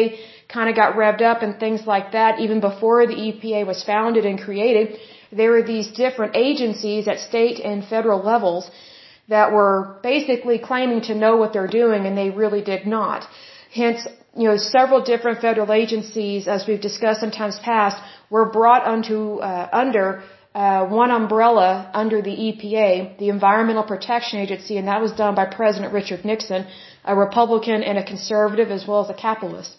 kind 0.54 0.68
of 0.70 0.74
got 0.82 0.96
revved 1.02 1.22
up 1.30 1.38
and 1.44 1.52
things 1.64 1.82
like 1.94 2.08
that. 2.18 2.40
Even 2.44 2.58
before 2.68 3.06
the 3.06 3.18
EPA 3.28 3.60
was 3.72 3.78
founded 3.92 4.24
and 4.30 4.36
created, 4.46 4.86
there 5.30 5.50
were 5.54 5.66
these 5.74 5.88
different 6.02 6.32
agencies 6.34 7.06
at 7.12 7.18
state 7.30 7.58
and 7.70 7.84
federal 7.94 8.20
levels 8.32 8.64
that 9.28 9.52
were 9.52 9.76
basically 10.02 10.58
claiming 10.70 11.00
to 11.10 11.14
know 11.14 11.36
what 11.36 11.52
they're 11.52 11.74
doing 11.82 12.04
and 12.06 12.18
they 12.22 12.30
really 12.30 12.62
did 12.72 12.84
not. 12.96 13.20
Hence, 13.80 14.00
you 14.40 14.46
know, 14.48 14.56
several 14.56 15.00
different 15.12 15.40
federal 15.46 15.70
agencies, 15.82 16.48
as 16.48 16.66
we've 16.66 16.84
discussed 16.90 17.22
in 17.22 17.30
times 17.30 17.58
past, 17.70 17.98
were 18.30 18.46
brought 18.58 18.84
unto, 18.94 19.18
uh, 19.50 19.68
under 19.84 20.24
uh, 20.54 20.86
one 20.86 21.10
umbrella 21.10 21.90
under 21.94 22.20
the 22.22 22.30
EPA, 22.30 23.18
the 23.18 23.28
Environmental 23.28 23.84
Protection 23.84 24.38
Agency, 24.40 24.76
and 24.76 24.88
that 24.88 25.00
was 25.00 25.12
done 25.12 25.34
by 25.34 25.44
President 25.44 25.92
Richard 25.92 26.24
Nixon, 26.24 26.66
a 27.04 27.14
Republican 27.14 27.82
and 27.82 27.98
a 27.98 28.04
conservative 28.04 28.70
as 28.70 28.86
well 28.86 29.04
as 29.04 29.10
a 29.10 29.14
capitalist. 29.14 29.76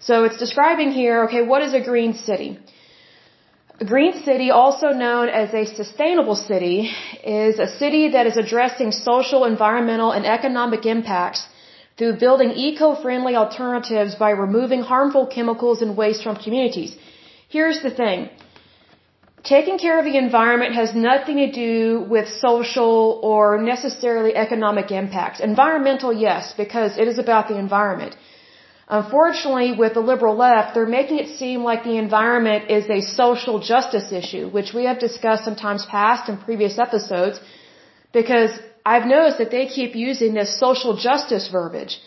So 0.00 0.24
it's 0.24 0.38
describing 0.38 0.92
here, 0.92 1.24
okay, 1.24 1.42
what 1.42 1.62
is 1.62 1.74
a 1.74 1.80
green 1.80 2.14
city? 2.14 2.58
A 3.80 3.84
green 3.84 4.14
city, 4.24 4.50
also 4.50 4.88
known 4.88 5.28
as 5.28 5.54
a 5.54 5.64
sustainable 5.64 6.36
city, 6.36 6.90
is 7.24 7.58
a 7.58 7.66
city 7.66 8.08
that 8.10 8.26
is 8.26 8.36
addressing 8.36 8.92
social, 8.92 9.44
environmental, 9.44 10.10
and 10.12 10.26
economic 10.26 10.84
impacts 10.84 11.46
through 11.96 12.16
building 12.18 12.50
eco-friendly 12.50 13.36
alternatives 13.36 14.14
by 14.14 14.30
removing 14.30 14.82
harmful 14.82 15.26
chemicals 15.26 15.82
and 15.82 15.96
waste 15.96 16.22
from 16.22 16.36
communities. 16.36 16.96
Here's 17.48 17.80
the 17.82 17.90
thing. 17.90 18.30
Taking 19.42 19.78
care 19.78 19.98
of 19.98 20.04
the 20.04 20.18
environment 20.18 20.74
has 20.74 20.94
nothing 20.94 21.38
to 21.38 21.50
do 21.50 22.04
with 22.08 22.28
social 22.28 23.18
or 23.22 23.62
necessarily 23.62 24.36
economic 24.36 24.90
impacts. 24.90 25.40
Environmental, 25.40 26.12
yes, 26.12 26.52
because 26.56 26.98
it 26.98 27.08
is 27.08 27.18
about 27.18 27.48
the 27.48 27.56
environment. 27.56 28.16
Unfortunately, 28.88 29.72
with 29.72 29.94
the 29.94 30.00
liberal 30.00 30.36
left, 30.36 30.74
they're 30.74 30.94
making 30.98 31.18
it 31.20 31.28
seem 31.38 31.62
like 31.62 31.84
the 31.84 31.96
environment 31.96 32.70
is 32.70 32.90
a 32.90 33.00
social 33.00 33.60
justice 33.60 34.12
issue, 34.12 34.48
which 34.50 34.74
we 34.74 34.84
have 34.84 34.98
discussed 34.98 35.44
sometimes 35.44 35.86
past 35.86 36.28
in 36.28 36.36
previous 36.36 36.76
episodes, 36.76 37.40
because 38.12 38.50
I've 38.84 39.06
noticed 39.06 39.38
that 39.38 39.50
they 39.50 39.66
keep 39.66 39.94
using 39.94 40.34
this 40.34 40.58
social 40.58 40.96
justice 40.96 41.48
verbiage 41.48 42.00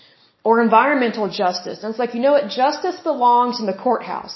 or 0.44 0.62
environmental 0.62 1.30
justice. 1.30 1.82
And 1.82 1.90
it's 1.92 2.00
like, 2.00 2.14
you 2.14 2.22
know 2.22 2.34
what? 2.34 2.50
Justice 2.50 2.98
belongs 2.98 3.60
in 3.60 3.66
the 3.66 3.74
courthouse. 3.74 4.36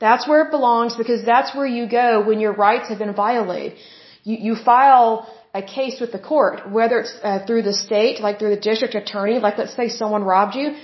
That's 0.00 0.26
where 0.26 0.42
it 0.44 0.50
belongs 0.50 0.96
because 1.02 1.22
that's 1.24 1.54
where 1.54 1.66
you 1.78 1.84
go 1.88 2.24
when 2.28 2.40
your 2.40 2.52
rights 2.52 2.88
have 2.88 2.98
been 2.98 3.14
violated. 3.14 3.78
You, 4.24 4.36
you 4.46 4.54
file 4.56 5.10
a 5.54 5.62
case 5.62 6.00
with 6.00 6.12
the 6.12 6.18
court, 6.18 6.70
whether 6.70 7.00
it's 7.00 7.14
uh, 7.22 7.40
through 7.46 7.62
the 7.62 7.72
state, 7.72 8.20
like 8.20 8.38
through 8.38 8.54
the 8.56 8.64
district 8.70 8.94
attorney, 8.94 9.38
like 9.38 9.58
let's 9.58 9.74
say 9.74 9.88
someone 9.88 10.24
robbed 10.24 10.54
you, 10.54 10.74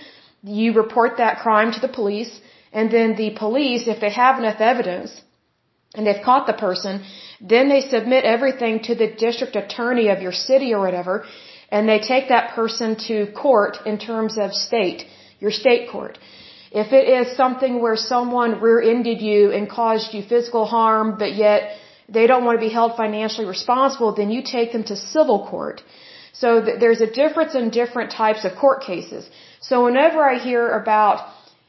you 0.42 0.72
report 0.74 1.16
that 1.18 1.38
crime 1.38 1.72
to 1.72 1.80
the 1.80 1.92
police, 2.00 2.32
and 2.72 2.90
then 2.90 3.16
the 3.16 3.30
police, 3.44 3.88
if 3.88 4.00
they 4.00 4.10
have 4.10 4.38
enough 4.38 4.60
evidence, 4.60 5.10
and 5.94 6.06
they've 6.06 6.24
caught 6.24 6.46
the 6.46 6.52
person, 6.52 7.04
then 7.40 7.68
they 7.68 7.80
submit 7.80 8.24
everything 8.24 8.82
to 8.88 8.94
the 8.94 9.10
district 9.26 9.56
attorney 9.56 10.08
of 10.08 10.20
your 10.20 10.32
city 10.32 10.74
or 10.74 10.80
whatever, 10.80 11.24
and 11.70 11.88
they 11.88 12.00
take 12.00 12.28
that 12.28 12.54
person 12.54 12.96
to 13.08 13.32
court 13.32 13.78
in 13.86 13.98
terms 13.98 14.36
of 14.36 14.52
state, 14.52 15.04
your 15.40 15.50
state 15.50 15.88
court. 15.90 16.18
If 16.82 16.92
it 17.00 17.06
is 17.18 17.36
something 17.42 17.74
where 17.84 17.96
someone 17.96 18.60
rear-ended 18.66 19.20
you 19.28 19.50
and 19.56 19.68
caused 19.80 20.08
you 20.14 20.22
physical 20.32 20.64
harm, 20.76 21.16
but 21.22 21.32
yet 21.34 21.60
they 22.16 22.26
don't 22.30 22.44
want 22.46 22.56
to 22.58 22.64
be 22.68 22.72
held 22.78 22.96
financially 22.96 23.46
responsible, 23.56 24.12
then 24.20 24.30
you 24.34 24.42
take 24.56 24.72
them 24.72 24.84
to 24.90 24.96
civil 25.14 25.38
court. 25.52 25.82
So 26.42 26.48
th- 26.64 26.78
there's 26.82 27.02
a 27.08 27.10
difference 27.22 27.54
in 27.60 27.70
different 27.70 28.10
types 28.22 28.44
of 28.44 28.56
court 28.64 28.82
cases. 28.90 29.28
So 29.68 29.84
whenever 29.86 30.20
I 30.32 30.34
hear 30.48 30.64
about 30.82 31.26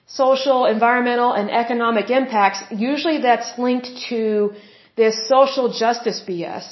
social, 0.07 0.65
environmental, 0.65 1.31
and 1.39 1.49
economic 1.63 2.09
impacts, 2.09 2.59
usually 2.71 3.19
that's 3.27 3.57
linked 3.57 3.89
to 4.09 4.53
this 4.97 5.15
social 5.29 5.67
justice 5.83 6.21
BS. 6.27 6.65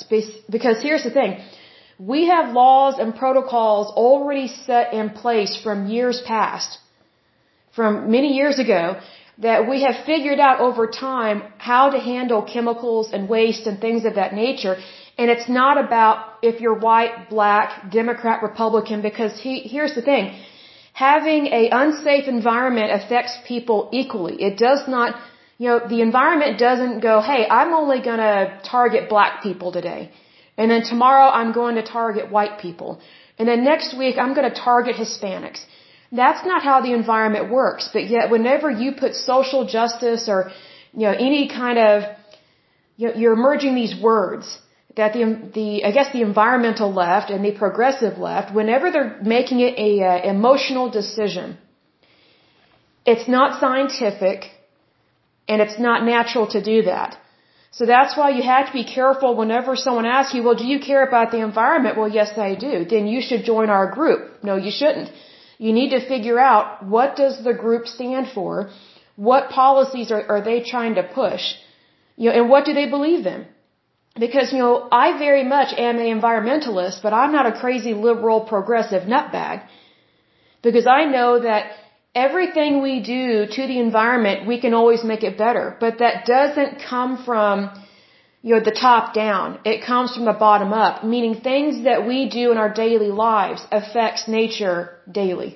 Because 0.58 0.82
here's 0.82 1.04
the 1.04 1.16
thing. 1.20 1.40
We 1.98 2.26
have 2.34 2.54
laws 2.54 3.00
and 3.00 3.16
protocols 3.16 3.88
already 4.06 4.48
set 4.50 4.94
in 4.94 5.12
place 5.12 5.56
from 5.66 5.88
years 5.88 6.22
past, 6.34 6.80
from 7.76 8.12
many 8.12 8.36
years 8.40 8.58
ago, 8.66 9.00
that 9.38 9.68
we 9.70 9.82
have 9.84 9.98
figured 10.06 10.40
out 10.40 10.60
over 10.68 10.88
time 10.88 11.44
how 11.58 11.90
to 11.90 12.00
handle 12.00 12.42
chemicals 12.42 13.12
and 13.12 13.28
waste 13.28 13.68
and 13.68 13.80
things 13.80 14.06
of 14.06 14.16
that 14.16 14.34
nature. 14.34 14.76
And 15.18 15.30
it's 15.30 15.50
not 15.50 15.78
about 15.86 16.18
if 16.42 16.62
you're 16.62 16.80
white, 16.90 17.30
black, 17.30 17.92
Democrat, 17.92 18.42
Republican, 18.42 19.02
because 19.02 19.34
he, 19.40 19.60
here's 19.60 19.94
the 19.94 20.02
thing. 20.02 20.26
Having 20.94 21.48
a 21.48 21.70
unsafe 21.70 22.28
environment 22.28 22.90
affects 23.00 23.34
people 23.46 23.90
equally. 23.92 24.36
It 24.42 24.58
does 24.58 24.88
not 24.88 25.16
you 25.58 25.68
know, 25.70 25.80
the 25.88 26.02
environment 26.02 26.60
doesn't 26.60 27.00
go, 27.00 27.22
hey, 27.22 27.48
I'm 27.50 27.74
only 27.74 28.02
going 28.02 28.20
to 28.20 28.60
target 28.64 29.08
black 29.08 29.42
people 29.42 29.72
today. 29.72 30.12
And 30.58 30.70
then 30.70 30.84
tomorrow 30.84 31.30
I'm 31.30 31.52
going 31.54 31.76
to 31.76 31.84
target 31.84 32.30
white 32.30 32.60
people. 32.60 33.00
And 33.40 33.48
then 33.48 33.64
next 33.64 33.98
week 33.98 34.18
I'm 34.18 34.34
going 34.34 34.50
to 34.50 34.58
target 34.60 34.96
Hispanics. 34.96 35.62
That's 36.22 36.44
not 36.52 36.64
how 36.70 36.78
the 36.88 36.94
environment 37.02 37.46
works. 37.62 37.90
But 37.96 38.04
yet 38.16 38.30
whenever 38.36 38.70
you 38.84 38.90
put 39.04 39.16
social 39.16 39.66
justice 39.78 40.24
or, 40.34 40.52
you 40.94 41.06
know, 41.08 41.16
any 41.30 41.48
kind 41.50 41.78
of, 41.88 42.04
you 42.98 43.08
know, 43.08 43.16
you're 43.22 43.36
merging 43.50 43.76
these 43.76 43.96
words 44.10 44.46
that 45.00 45.14
the, 45.14 45.24
the, 45.58 45.70
I 45.84 45.92
guess 45.92 46.12
the 46.14 46.22
environmental 46.22 46.92
left 47.04 47.30
and 47.30 47.44
the 47.44 47.52
progressive 47.52 48.18
left, 48.18 48.54
whenever 48.60 48.92
they're 48.92 49.18
making 49.22 49.60
it 49.60 49.74
a, 49.78 49.92
a 50.00 50.08
uh, 50.10 50.32
emotional 50.36 50.90
decision, 50.90 51.58
it's 53.06 53.28
not 53.28 53.60
scientific, 53.60 54.46
and 55.48 55.62
it's 55.62 55.78
not 55.88 56.04
natural 56.04 56.48
to 56.56 56.62
do 56.64 56.78
that. 56.84 57.18
So 57.72 57.86
that's 57.86 58.16
why 58.18 58.30
you 58.38 58.42
have 58.42 58.68
to 58.68 58.74
be 58.74 58.86
careful 58.86 59.36
whenever 59.36 59.76
someone 59.76 60.06
asks 60.06 60.34
you, 60.34 60.44
well, 60.44 60.56
do 60.56 60.66
you 60.66 60.80
care 60.80 61.04
about 61.06 61.32
the 61.32 61.42
environment? 61.50 61.98
Well, 61.98 62.08
yes, 62.08 62.38
I 62.38 62.56
do. 62.56 62.86
Then 62.86 63.06
you 63.06 63.22
should 63.22 63.44
join 63.44 63.70
our 63.70 63.92
group. 63.92 64.44
No, 64.44 64.56
you 64.56 64.72
shouldn't. 64.72 65.10
You 65.58 65.72
need 65.74 65.92
to 65.92 66.06
figure 66.08 66.40
out 66.40 66.86
what 66.86 67.16
does 67.16 67.44
the 67.44 67.54
group 67.54 67.88
stand 67.88 68.28
for? 68.34 68.70
What 69.16 69.50
policies 69.50 70.12
are, 70.12 70.24
are 70.28 70.42
they 70.42 70.62
trying 70.64 70.96
to 70.96 71.04
push? 71.04 71.44
You 72.18 72.30
know, 72.30 72.36
and 72.38 72.50
what 72.50 72.66
do 72.66 72.74
they 72.74 72.90
believe 72.90 73.26
in? 73.26 73.48
Because, 74.18 74.52
you 74.54 74.60
know, 74.60 74.88
I 74.92 75.18
very 75.18 75.44
much 75.44 75.74
am 75.78 75.98
an 75.98 76.10
environmentalist, 76.20 77.02
but 77.04 77.14
I'm 77.14 77.34
not 77.34 77.46
a 77.46 77.60
crazy 77.60 77.94
liberal 77.94 78.42
progressive 78.42 79.04
nutbag. 79.04 79.64
Because 80.62 80.88
I 80.88 81.04
know 81.06 81.40
that 81.40 81.72
everything 82.16 82.82
we 82.82 83.02
do 83.02 83.46
to 83.46 83.68
the 83.68 83.80
environment, 83.80 84.48
we 84.48 84.60
can 84.62 84.74
always 84.74 85.04
make 85.04 85.24
it 85.24 85.38
better. 85.38 85.76
But 85.80 86.00
that 86.00 86.26
doesn't 86.26 86.82
come 86.90 87.24
from, 87.26 87.70
you 88.46 88.54
know, 88.54 88.64
the 88.72 88.80
top 88.88 89.06
down. 89.16 89.48
It 89.72 89.78
comes 89.92 90.10
from 90.16 90.26
the 90.32 90.38
bottom 90.48 90.72
up, 90.86 91.04
meaning 91.14 91.34
things 91.52 91.84
that 91.86 92.00
we 92.10 92.18
do 92.40 92.44
in 92.54 92.58
our 92.64 92.72
daily 92.86 93.12
lives 93.28 93.62
affects 93.80 94.28
nature 94.40 94.80
daily. 95.22 95.52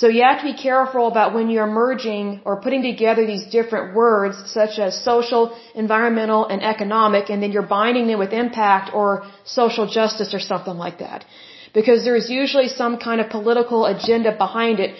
So 0.00 0.06
you 0.14 0.22
have 0.28 0.40
to 0.42 0.48
be 0.52 0.58
careful 0.68 1.06
about 1.12 1.32
when 1.36 1.48
you're 1.54 1.72
merging 1.84 2.26
or 2.44 2.60
putting 2.66 2.82
together 2.90 3.24
these 3.32 3.46
different 3.56 3.94
words 4.02 4.36
such 4.58 4.78
as 4.86 5.02
social, 5.12 5.42
environmental, 5.74 6.42
and 6.52 6.62
economic, 6.74 7.30
and 7.30 7.42
then 7.42 7.52
you're 7.54 7.70
binding 7.80 8.06
them 8.06 8.18
with 8.24 8.32
impact 8.44 8.94
or 9.00 9.08
social 9.44 9.86
justice 9.98 10.30
or 10.36 10.42
something 10.52 10.78
like 10.86 10.98
that. 11.06 11.24
Because 11.78 12.04
there's 12.04 12.28
usually 12.42 12.68
some 12.68 12.98
kind 13.08 13.20
of 13.22 13.30
political 13.38 13.86
agenda 13.94 14.30
behind 14.46 14.78
it 14.78 14.94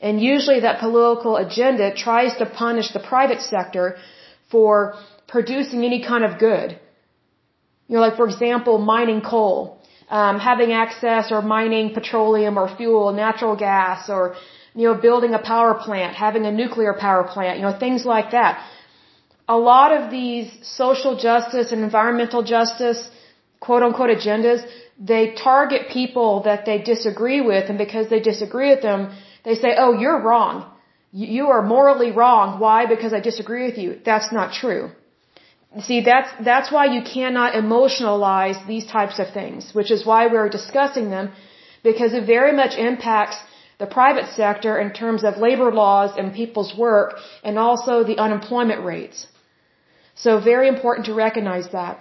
and 0.00 0.20
usually 0.20 0.60
that 0.60 0.78
political 0.80 1.36
agenda 1.36 1.94
tries 1.94 2.36
to 2.40 2.46
punish 2.46 2.88
the 2.96 3.00
private 3.12 3.40
sector 3.40 3.96
for 4.50 4.96
producing 5.26 5.84
any 5.84 6.02
kind 6.02 6.24
of 6.24 6.38
good. 6.38 6.78
You 7.88 7.94
know, 7.96 8.00
like 8.00 8.16
for 8.16 8.26
example, 8.26 8.78
mining 8.78 9.20
coal, 9.20 9.80
um, 10.10 10.38
having 10.38 10.72
access 10.72 11.30
or 11.30 11.40
mining 11.42 11.94
petroleum 11.94 12.58
or 12.58 12.74
fuel, 12.76 13.12
natural 13.12 13.56
gas, 13.56 14.08
or 14.08 14.36
you 14.74 14.86
know, 14.88 14.94
building 14.94 15.34
a 15.34 15.38
power 15.38 15.74
plant, 15.74 16.14
having 16.14 16.44
a 16.46 16.52
nuclear 16.52 16.92
power 16.92 17.24
plant, 17.24 17.58
you 17.58 17.64
know, 17.66 17.76
things 17.78 18.04
like 18.04 18.32
that. 18.32 18.64
A 19.48 19.56
lot 19.56 19.90
of 19.98 20.10
these 20.10 20.48
social 20.62 21.16
justice 21.16 21.72
and 21.72 21.82
environmental 21.82 22.42
justice, 22.42 23.00
quote 23.60 23.82
unquote 23.82 24.10
agendas, 24.10 24.66
they 24.98 25.34
target 25.34 25.88
people 25.88 26.42
that 26.42 26.66
they 26.66 26.78
disagree 26.78 27.40
with, 27.40 27.68
and 27.70 27.78
because 27.78 28.08
they 28.10 28.20
disagree 28.20 28.70
with 28.70 28.82
them, 28.82 29.14
they 29.44 29.54
say, 29.54 29.74
oh, 29.78 29.92
you're 29.98 30.20
wrong. 30.20 30.70
You 31.12 31.48
are 31.48 31.62
morally 31.62 32.10
wrong. 32.10 32.58
Why? 32.58 32.86
Because 32.86 33.12
I 33.12 33.20
disagree 33.20 33.64
with 33.68 33.78
you. 33.78 34.00
That's 34.04 34.32
not 34.32 34.52
true. 34.52 34.90
See, 35.80 36.00
that's, 36.00 36.30
that's 36.42 36.72
why 36.72 36.86
you 36.86 37.02
cannot 37.02 37.52
emotionalize 37.52 38.66
these 38.66 38.86
types 38.86 39.18
of 39.18 39.30
things, 39.32 39.74
which 39.74 39.90
is 39.90 40.06
why 40.06 40.26
we're 40.26 40.48
discussing 40.48 41.10
them, 41.10 41.32
because 41.82 42.14
it 42.14 42.24
very 42.24 42.52
much 42.52 42.76
impacts 42.78 43.36
the 43.78 43.86
private 43.86 44.26
sector 44.34 44.78
in 44.78 44.92
terms 44.92 45.22
of 45.22 45.36
labor 45.36 45.70
laws 45.70 46.16
and 46.16 46.32
people's 46.32 46.74
work 46.74 47.18
and 47.44 47.58
also 47.58 48.04
the 48.04 48.18
unemployment 48.18 48.84
rates. 48.84 49.26
So 50.14 50.40
very 50.40 50.68
important 50.68 51.06
to 51.06 51.14
recognize 51.14 51.68
that. 51.72 52.00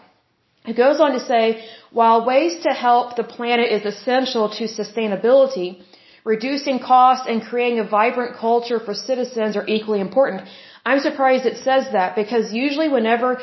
It 0.65 0.77
goes 0.77 1.01
on 1.01 1.11
to 1.11 1.19
say, 1.19 1.65
while 1.91 2.25
ways 2.25 2.63
to 2.63 2.69
help 2.69 3.17
the 3.17 3.23
planet 3.23 3.71
is 3.71 3.85
essential 3.85 4.49
to 4.57 4.63
sustainability, 4.63 5.83
reducing 6.23 6.79
costs 6.79 7.27
and 7.27 7.43
creating 7.43 7.79
a 7.79 7.83
vibrant 7.83 8.37
culture 8.37 8.79
for 8.79 8.93
citizens 8.93 9.57
are 9.57 9.67
equally 9.67 9.99
important. 9.99 10.47
I'm 10.85 10.99
surprised 10.99 11.45
it 11.45 11.57
says 11.57 11.91
that 11.91 12.15
because 12.15 12.53
usually 12.53 12.89
whenever 12.89 13.41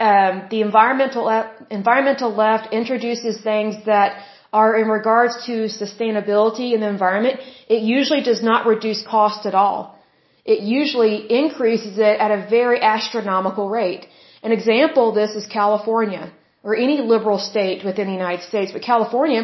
um, 0.00 0.46
the 0.50 0.60
environmental 0.60 1.28
environmental 1.70 2.30
left 2.34 2.72
introduces 2.72 3.40
things 3.40 3.76
that 3.86 4.24
are 4.52 4.76
in 4.76 4.88
regards 4.88 5.34
to 5.46 5.54
sustainability 5.82 6.74
in 6.74 6.80
the 6.80 6.88
environment, 6.88 7.40
it 7.68 7.82
usually 7.82 8.22
does 8.22 8.42
not 8.42 8.66
reduce 8.66 9.02
cost 9.06 9.46
at 9.46 9.54
all. 9.54 9.98
It 10.44 10.60
usually 10.60 11.16
increases 11.42 11.98
it 11.98 12.16
at 12.24 12.30
a 12.30 12.46
very 12.48 12.80
astronomical 12.80 13.68
rate. 13.68 14.06
An 14.42 14.52
example 14.52 15.08
of 15.08 15.14
this 15.14 15.34
is 15.34 15.46
California 15.46 16.32
or 16.62 16.76
any 16.76 17.00
liberal 17.00 17.38
state 17.38 17.84
within 17.84 18.06
the 18.06 18.12
United 18.12 18.44
States, 18.50 18.72
but 18.72 18.82
California, 18.82 19.42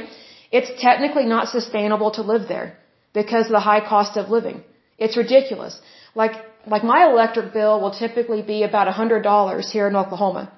it's 0.53 0.71
technically 0.81 1.27
not 1.27 1.49
sustainable 1.49 2.11
to 2.13 2.23
live 2.23 2.49
there 2.49 2.77
because 3.13 3.47
of 3.47 3.53
the 3.53 3.67
high 3.71 3.83
cost 3.95 4.17
of 4.17 4.31
living. 4.31 4.63
It's 4.99 5.17
ridiculous. 5.17 5.81
Like, 6.15 6.35
like 6.67 6.85
my 6.85 7.11
electric 7.11 7.53
bill 7.53 7.81
will 7.81 7.91
typically 7.91 8.43
be 8.43 8.63
about 8.63 8.87
$100 8.93 9.71
here 9.71 9.89
in 9.89 9.97
Oklahoma. 9.97 10.53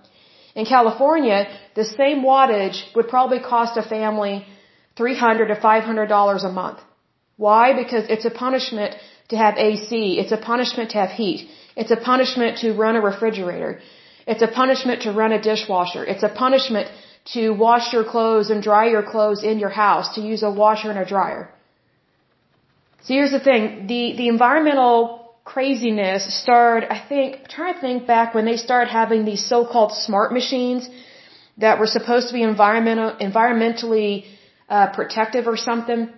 In 0.54 0.66
California, 0.66 1.48
the 1.74 1.84
same 1.84 2.22
wattage 2.22 2.78
would 2.94 3.08
probably 3.08 3.40
cost 3.40 3.76
a 3.76 3.82
family 3.82 4.44
300 4.96 5.48
to 5.48 5.54
$500 5.54 6.44
a 6.44 6.52
month. 6.52 6.80
Why? 7.36 7.72
Because 7.72 8.04
it's 8.08 8.24
a 8.24 8.30
punishment 8.30 8.94
to 9.30 9.36
have 9.36 9.56
AC. 9.56 10.18
It's 10.18 10.32
a 10.32 10.36
punishment 10.36 10.90
to 10.90 10.98
have 10.98 11.10
heat. 11.10 11.48
It's 11.76 11.90
a 11.90 11.96
punishment 11.96 12.58
to 12.58 12.74
run 12.74 12.96
a 12.96 13.00
refrigerator. 13.00 13.80
It's 14.26 14.42
a 14.42 14.48
punishment 14.48 15.02
to 15.02 15.12
run 15.12 15.32
a 15.32 15.40
dishwasher. 15.40 16.04
It's 16.04 16.22
a 16.22 16.28
punishment 16.28 16.88
to 17.34 17.50
wash 17.50 17.92
your 17.92 18.04
clothes 18.04 18.50
and 18.50 18.62
dry 18.62 18.86
your 18.90 19.02
clothes 19.02 19.42
in 19.42 19.58
your 19.58 19.70
house, 19.70 20.14
to 20.16 20.20
use 20.20 20.42
a 20.42 20.50
washer 20.50 20.90
and 20.90 20.98
a 20.98 21.04
dryer. 21.04 21.48
So 23.04 23.14
here's 23.14 23.30
the 23.30 23.40
thing. 23.40 23.86
The, 23.86 24.14
the 24.16 24.28
environmental 24.28 25.21
craziness 25.44 26.22
started, 26.42 26.92
I 26.92 26.98
think, 27.08 27.36
I'm 27.40 27.46
trying 27.46 27.74
to 27.74 27.80
think 27.80 28.06
back 28.06 28.34
when 28.34 28.44
they 28.44 28.56
started 28.56 28.90
having 28.90 29.24
these 29.24 29.44
so-called 29.44 29.92
smart 29.92 30.32
machines 30.32 30.88
that 31.58 31.78
were 31.78 31.86
supposed 31.86 32.28
to 32.28 32.34
be 32.34 32.42
environmental, 32.42 33.12
environmentally 33.20 34.24
uh, 34.68 34.92
protective 34.92 35.46
or 35.46 35.56
something, 35.56 36.10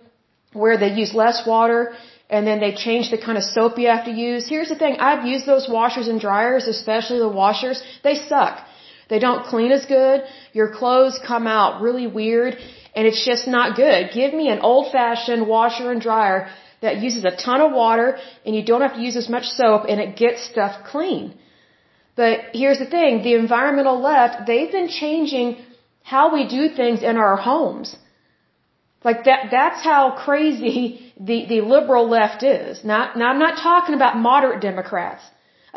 where 0.52 0.76
they 0.76 0.92
use 0.92 1.14
less 1.14 1.46
water 1.46 1.94
and 2.30 2.46
then 2.46 2.60
they 2.60 2.74
change 2.74 3.10
the 3.10 3.18
kind 3.18 3.36
of 3.36 3.44
soap 3.44 3.78
you 3.78 3.88
have 3.88 4.04
to 4.04 4.10
use. 4.10 4.48
Here's 4.48 4.68
the 4.68 4.76
thing, 4.76 4.96
I've 4.98 5.26
used 5.26 5.46
those 5.46 5.68
washers 5.68 6.08
and 6.08 6.20
dryers, 6.20 6.66
especially 6.66 7.18
the 7.18 7.28
washers. 7.28 7.82
They 8.02 8.14
suck. 8.14 8.64
They 9.10 9.18
don't 9.18 9.44
clean 9.46 9.70
as 9.72 9.84
good. 9.84 10.22
Your 10.52 10.70
clothes 10.72 11.20
come 11.26 11.46
out 11.46 11.82
really 11.82 12.06
weird 12.06 12.56
and 12.96 13.06
it's 13.06 13.24
just 13.24 13.46
not 13.46 13.76
good. 13.76 14.10
Give 14.14 14.32
me 14.32 14.48
an 14.48 14.60
old 14.60 14.92
fashioned 14.92 15.46
washer 15.46 15.90
and 15.90 16.00
dryer 16.00 16.48
that 16.84 17.02
uses 17.06 17.24
a 17.24 17.34
ton 17.46 17.60
of 17.66 17.72
water 17.82 18.08
and 18.44 18.54
you 18.56 18.64
don't 18.70 18.84
have 18.86 18.94
to 18.98 19.04
use 19.08 19.16
as 19.22 19.28
much 19.34 19.46
soap 19.58 19.82
and 19.90 19.98
it 20.04 20.10
gets 20.22 20.40
stuff 20.52 20.74
clean. 20.92 21.24
But 22.20 22.36
here's 22.60 22.80
the 22.84 22.90
thing, 22.96 23.22
the 23.28 23.34
environmental 23.44 23.98
left, 24.10 24.46
they've 24.48 24.72
been 24.78 24.90
changing 25.02 25.46
how 26.14 26.24
we 26.36 26.42
do 26.58 26.62
things 26.80 27.02
in 27.10 27.16
our 27.24 27.36
homes. 27.36 27.96
Like 29.08 29.24
that, 29.28 29.40
that's 29.50 29.82
how 29.90 30.02
crazy 30.26 30.78
the, 31.28 31.38
the 31.52 31.60
liberal 31.74 32.06
left 32.18 32.42
is. 32.42 32.84
Not, 32.92 33.16
now 33.18 33.28
I'm 33.32 33.42
not 33.46 33.56
talking 33.70 33.94
about 34.00 34.16
moderate 34.30 34.60
Democrats. 34.70 35.22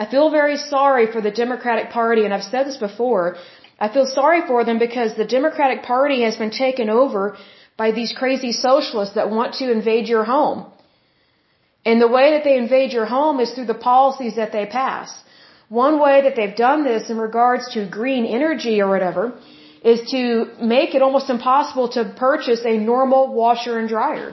I 0.02 0.06
feel 0.14 0.30
very 0.30 0.58
sorry 0.58 1.06
for 1.14 1.22
the 1.28 1.32
Democratic 1.44 1.90
Party, 1.90 2.24
and 2.26 2.34
I've 2.34 2.50
said 2.54 2.68
this 2.68 2.78
before. 2.78 3.38
I 3.80 3.88
feel 3.90 4.06
sorry 4.06 4.42
for 4.50 4.64
them 4.64 4.78
because 4.88 5.16
the 5.16 5.30
Democratic 5.38 5.80
Party 5.94 6.22
has 6.28 6.36
been 6.44 6.52
taken 6.66 6.88
over 7.02 7.22
by 7.78 7.92
these 7.92 8.14
crazy 8.22 8.52
socialists 8.52 9.16
that 9.16 9.32
want 9.38 9.56
to 9.56 9.72
invade 9.72 10.08
your 10.08 10.24
home. 10.24 10.60
And 11.88 12.02
the 12.06 12.14
way 12.18 12.26
that 12.34 12.44
they 12.48 12.58
invade 12.58 12.92
your 12.98 13.10
home 13.18 13.40
is 13.44 13.50
through 13.54 13.70
the 13.74 13.82
policies 13.92 14.36
that 14.40 14.52
they 14.56 14.66
pass. 14.80 15.10
One 15.84 15.96
way 16.06 16.16
that 16.26 16.36
they've 16.38 16.58
done 16.70 16.82
this 16.92 17.10
in 17.14 17.18
regards 17.28 17.64
to 17.76 17.80
green 18.00 18.26
energy 18.40 18.76
or 18.82 18.90
whatever 18.96 19.24
is 19.92 20.02
to 20.16 20.22
make 20.76 20.96
it 20.96 21.02
almost 21.08 21.30
impossible 21.36 21.88
to 21.98 22.02
purchase 22.26 22.62
a 22.66 22.76
normal 22.78 23.24
washer 23.42 23.78
and 23.80 23.88
dryer. 23.96 24.30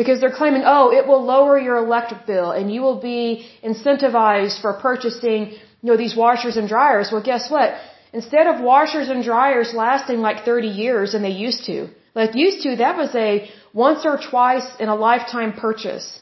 Because 0.00 0.20
they're 0.20 0.38
claiming, 0.42 0.62
oh, 0.74 0.84
it 0.98 1.06
will 1.08 1.24
lower 1.34 1.58
your 1.58 1.78
electric 1.86 2.26
bill 2.26 2.50
and 2.58 2.72
you 2.74 2.82
will 2.86 3.00
be 3.12 3.22
incentivized 3.70 4.60
for 4.60 4.72
purchasing, 4.88 5.40
you 5.82 5.88
know, 5.90 5.96
these 6.04 6.16
washers 6.24 6.56
and 6.58 6.68
dryers. 6.68 7.08
Well, 7.12 7.24
guess 7.32 7.50
what? 7.50 7.68
Instead 8.12 8.46
of 8.46 8.60
washers 8.60 9.08
and 9.08 9.24
dryers 9.24 9.72
lasting 9.84 10.20
like 10.28 10.44
30 10.44 10.68
years 10.84 11.14
and 11.14 11.24
they 11.24 11.36
used 11.48 11.64
to, 11.70 11.88
like 12.14 12.34
used 12.34 12.62
to, 12.64 12.76
that 12.76 12.96
was 13.02 13.14
a 13.14 13.48
once 13.72 14.04
or 14.04 14.18
twice 14.30 14.68
in 14.78 14.88
a 14.88 14.94
lifetime 14.94 15.52
purchase 15.52 16.20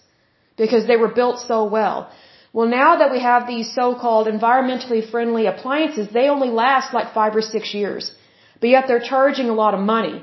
because 0.56 0.86
they 0.86 0.96
were 0.96 1.12
built 1.20 1.38
so 1.40 1.64
well. 1.64 2.10
Well, 2.52 2.66
now 2.66 2.96
that 2.96 3.10
we 3.10 3.20
have 3.20 3.46
these 3.46 3.72
so-called 3.74 4.26
environmentally 4.26 5.08
friendly 5.10 5.46
appliances, 5.46 6.08
they 6.12 6.28
only 6.28 6.48
last 6.48 6.94
like 6.94 7.12
five 7.14 7.36
or 7.36 7.42
six 7.42 7.74
years. 7.74 8.12
But 8.60 8.70
yet 8.70 8.84
they're 8.88 9.08
charging 9.14 9.48
a 9.50 9.54
lot 9.54 9.74
of 9.74 9.80
money. 9.80 10.22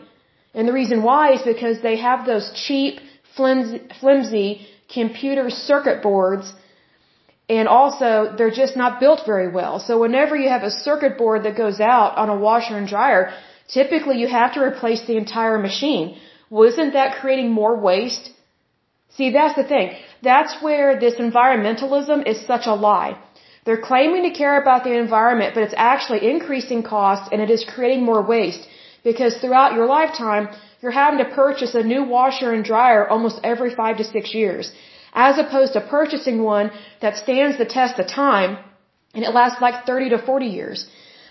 And 0.53 0.67
the 0.67 0.73
reason 0.73 1.03
why 1.03 1.33
is 1.33 1.41
because 1.43 1.81
they 1.81 1.97
have 1.97 2.25
those 2.25 2.51
cheap, 2.53 2.99
flimsy, 3.35 3.81
flimsy 3.99 4.67
computer 4.93 5.49
circuit 5.49 6.01
boards 6.03 6.53
and 7.47 7.67
also 7.67 8.33
they're 8.37 8.57
just 8.63 8.75
not 8.75 8.99
built 8.99 9.21
very 9.25 9.49
well. 9.51 9.79
So 9.79 9.99
whenever 9.99 10.35
you 10.35 10.49
have 10.49 10.63
a 10.63 10.71
circuit 10.71 11.17
board 11.17 11.43
that 11.43 11.55
goes 11.55 11.79
out 11.79 12.17
on 12.17 12.29
a 12.29 12.35
washer 12.35 12.77
and 12.77 12.87
dryer, 12.87 13.33
typically 13.67 14.17
you 14.17 14.27
have 14.27 14.53
to 14.55 14.61
replace 14.61 15.05
the 15.05 15.17
entire 15.17 15.59
machine. 15.59 16.17
Well, 16.49 16.69
isn't 16.69 16.93
that 16.93 17.17
creating 17.21 17.51
more 17.51 17.75
waste? 17.75 18.31
See, 19.17 19.31
that's 19.31 19.55
the 19.55 19.63
thing. 19.63 19.95
That's 20.21 20.53
where 20.61 20.99
this 20.99 21.15
environmentalism 21.15 22.27
is 22.31 22.45
such 22.45 22.65
a 22.67 22.73
lie. 22.73 23.17
They're 23.65 23.85
claiming 23.91 24.23
to 24.23 24.37
care 24.43 24.61
about 24.61 24.83
the 24.83 24.95
environment, 25.05 25.53
but 25.55 25.63
it's 25.63 25.79
actually 25.91 26.21
increasing 26.33 26.83
costs 26.83 27.29
and 27.31 27.41
it 27.41 27.49
is 27.49 27.65
creating 27.73 28.03
more 28.05 28.21
waste. 28.21 28.67
Because 29.03 29.37
throughout 29.37 29.73
your 29.77 29.87
lifetime, 29.87 30.49
you're 30.81 30.99
having 31.03 31.19
to 31.19 31.29
purchase 31.43 31.73
a 31.73 31.83
new 31.93 32.03
washer 32.03 32.51
and 32.53 32.63
dryer 32.63 33.07
almost 33.07 33.39
every 33.43 33.71
five 33.73 33.97
to 33.97 34.03
six 34.03 34.33
years. 34.33 34.71
As 35.13 35.37
opposed 35.37 35.73
to 35.73 35.81
purchasing 35.81 36.43
one 36.43 36.71
that 37.01 37.17
stands 37.23 37.57
the 37.57 37.65
test 37.77 37.99
of 37.99 38.07
time 38.07 38.57
and 39.15 39.23
it 39.23 39.33
lasts 39.33 39.61
like 39.61 39.85
30 39.85 40.09
to 40.09 40.19
40 40.19 40.45
years. 40.45 40.85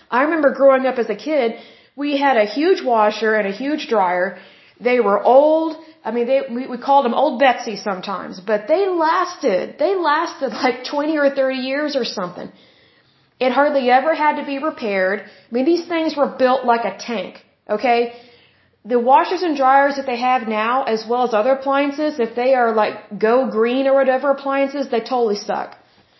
I 0.09 0.23
remember 0.23 0.51
growing 0.51 0.85
up 0.85 0.97
as 0.97 1.09
a 1.09 1.15
kid, 1.15 1.53
we 1.95 2.17
had 2.17 2.37
a 2.37 2.45
huge 2.45 2.83
washer 2.83 3.35
and 3.35 3.47
a 3.47 3.55
huge 3.63 3.87
dryer. 3.87 4.37
They 4.79 4.99
were 4.99 5.21
old, 5.23 5.77
I 6.03 6.11
mean, 6.11 6.27
they, 6.27 6.41
we, 6.49 6.67
we 6.67 6.77
called 6.77 7.05
them 7.05 7.13
Old 7.13 7.39
Betsy 7.39 7.77
sometimes, 7.77 8.39
but 8.39 8.67
they 8.67 8.87
lasted. 8.87 9.77
They 9.79 9.95
lasted 9.95 10.51
like 10.63 10.83
20 10.83 11.17
or 11.17 11.29
30 11.29 11.57
years 11.57 11.95
or 11.95 12.05
something. 12.05 12.51
It 13.39 13.51
hardly 13.51 13.89
ever 13.89 14.13
had 14.13 14.37
to 14.37 14.45
be 14.45 14.59
repaired. 14.59 15.21
I 15.21 15.53
mean, 15.53 15.65
these 15.65 15.85
things 15.87 16.15
were 16.15 16.27
built 16.27 16.65
like 16.65 16.85
a 16.85 16.97
tank, 16.97 17.43
okay? 17.69 18.13
The 18.85 18.99
washers 18.99 19.41
and 19.41 19.57
dryers 19.57 19.95
that 19.97 20.05
they 20.05 20.17
have 20.17 20.47
now, 20.47 20.83
as 20.83 21.05
well 21.09 21.23
as 21.23 21.33
other 21.33 21.53
appliances, 21.53 22.19
if 22.19 22.35
they 22.35 22.53
are 22.53 22.73
like 22.73 23.19
go 23.19 23.49
green 23.49 23.87
or 23.87 23.93
whatever 23.93 24.31
appliances, 24.31 24.89
they 24.89 24.99
totally 25.01 25.35
suck. 25.35 25.75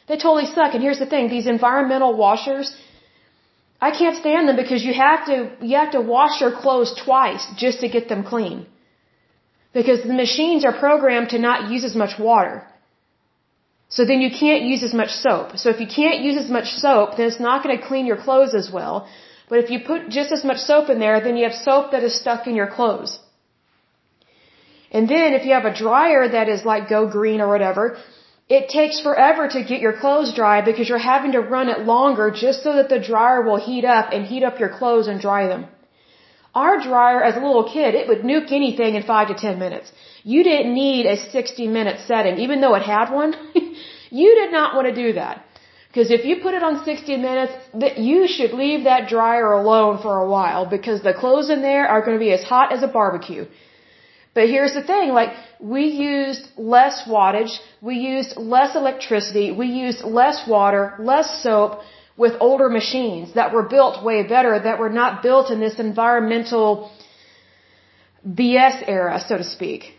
They 0.07 0.17
totally 0.17 0.47
suck. 0.47 0.73
And 0.73 0.83
here's 0.83 0.99
the 0.99 1.05
thing, 1.05 1.29
these 1.29 1.47
environmental 1.47 2.15
washers, 2.15 2.75
I 3.81 3.91
can't 3.91 4.17
stand 4.17 4.47
them 4.47 4.55
because 4.55 4.83
you 4.83 4.93
have 4.93 5.25
to, 5.25 5.51
you 5.61 5.77
have 5.77 5.91
to 5.91 6.01
wash 6.01 6.41
your 6.41 6.51
clothes 6.51 6.93
twice 7.05 7.45
just 7.57 7.81
to 7.81 7.89
get 7.89 8.07
them 8.09 8.23
clean 8.23 8.65
because 9.73 10.03
the 10.03 10.13
machines 10.13 10.63
are 10.63 10.77
programmed 10.85 11.29
to 11.29 11.39
not 11.39 11.69
use 11.69 11.83
as 11.83 11.95
much 11.95 12.17
water. 12.17 12.65
So 13.89 14.05
then 14.05 14.21
you 14.21 14.31
can't 14.43 14.63
use 14.63 14.83
as 14.83 14.93
much 14.93 15.11
soap. 15.23 15.57
So 15.57 15.69
if 15.69 15.79
you 15.79 15.87
can't 15.87 16.21
use 16.21 16.37
as 16.43 16.49
much 16.49 16.69
soap, 16.83 17.17
then 17.17 17.27
it's 17.27 17.39
not 17.39 17.63
going 17.63 17.77
to 17.77 17.85
clean 17.89 18.05
your 18.05 18.17
clothes 18.17 18.55
as 18.61 18.71
well. 18.71 19.07
But 19.49 19.59
if 19.59 19.69
you 19.69 19.79
put 19.91 20.09
just 20.09 20.31
as 20.31 20.43
much 20.43 20.57
soap 20.69 20.89
in 20.89 20.99
there, 20.99 21.19
then 21.25 21.37
you 21.37 21.43
have 21.47 21.53
soap 21.53 21.91
that 21.91 22.03
is 22.03 22.19
stuck 22.19 22.47
in 22.47 22.55
your 22.55 22.67
clothes. 22.77 23.19
And 24.91 25.07
then 25.07 25.33
if 25.33 25.45
you 25.45 25.53
have 25.53 25.65
a 25.65 25.75
dryer 25.83 26.27
that 26.35 26.49
is 26.49 26.65
like 26.65 26.89
Go 26.89 27.07
Green 27.07 27.41
or 27.41 27.49
whatever, 27.49 27.97
it 28.47 28.69
takes 28.69 29.01
forever 29.01 29.47
to 29.47 29.63
get 29.63 29.81
your 29.81 29.93
clothes 29.99 30.33
dry 30.33 30.61
because 30.61 30.87
you're 30.87 31.07
having 31.13 31.31
to 31.31 31.39
run 31.39 31.69
it 31.69 31.79
longer 31.79 32.29
just 32.29 32.61
so 32.63 32.73
that 32.73 32.89
the 32.89 32.99
dryer 32.99 33.41
will 33.41 33.57
heat 33.57 33.85
up 33.85 34.11
and 34.13 34.25
heat 34.25 34.43
up 34.43 34.59
your 34.59 34.69
clothes 34.69 35.07
and 35.07 35.19
dry 35.19 35.47
them. 35.47 35.65
Our 36.53 36.79
dryer 36.81 37.21
as 37.23 37.35
a 37.35 37.45
little 37.45 37.67
kid, 37.69 37.95
it 37.95 38.07
would 38.07 38.21
nuke 38.21 38.51
anything 38.51 38.95
in 38.95 39.03
five 39.03 39.27
to 39.29 39.33
ten 39.33 39.57
minutes. 39.59 39.91
You 40.23 40.43
didn't 40.43 40.73
need 40.73 41.05
a 41.05 41.17
60 41.17 41.67
minute 41.67 41.99
setting, 42.07 42.37
even 42.37 42.61
though 42.61 42.75
it 42.75 42.83
had 42.83 43.11
one. 43.11 43.33
you 44.11 44.35
did 44.35 44.51
not 44.51 44.75
want 44.75 44.87
to 44.87 44.95
do 44.95 45.13
that. 45.13 45.43
Because 45.87 46.11
if 46.11 46.25
you 46.25 46.37
put 46.41 46.53
it 46.53 46.61
on 46.61 46.83
60 46.85 47.17
minutes, 47.17 47.53
that 47.73 47.97
you 47.97 48.27
should 48.27 48.53
leave 48.53 48.83
that 48.83 49.07
dryer 49.09 49.51
alone 49.53 50.01
for 50.01 50.19
a 50.19 50.27
while 50.29 50.65
because 50.65 51.01
the 51.01 51.13
clothes 51.13 51.49
in 51.49 51.61
there 51.61 51.87
are 51.87 52.01
going 52.01 52.17
to 52.17 52.23
be 52.23 52.31
as 52.31 52.43
hot 52.43 52.71
as 52.71 52.83
a 52.83 52.87
barbecue. 52.87 53.45
But 54.35 54.49
here's 54.49 54.73
the 54.73 54.83
thing, 54.83 55.09
like, 55.19 55.31
we 55.59 55.83
used 55.85 56.43
less 56.57 56.95
wattage, 57.07 57.53
we 57.81 57.95
used 58.13 58.35
less 58.35 58.75
electricity, 58.75 59.47
we 59.63 59.67
used 59.67 60.01
less 60.03 60.37
water, 60.45 60.93
less 60.99 61.41
soap 61.41 61.79
with 62.17 62.33
older 62.41 62.69
machines 62.69 63.33
that 63.35 63.53
were 63.53 63.63
built 63.75 64.03
way 64.03 64.23
better, 64.23 64.59
that 64.67 64.77
were 64.77 64.95
not 65.01 65.23
built 65.23 65.51
in 65.51 65.61
this 65.61 65.79
environmental 65.79 66.91
BS 68.27 68.83
era, 68.87 69.23
so 69.25 69.37
to 69.37 69.47
speak. 69.55 69.93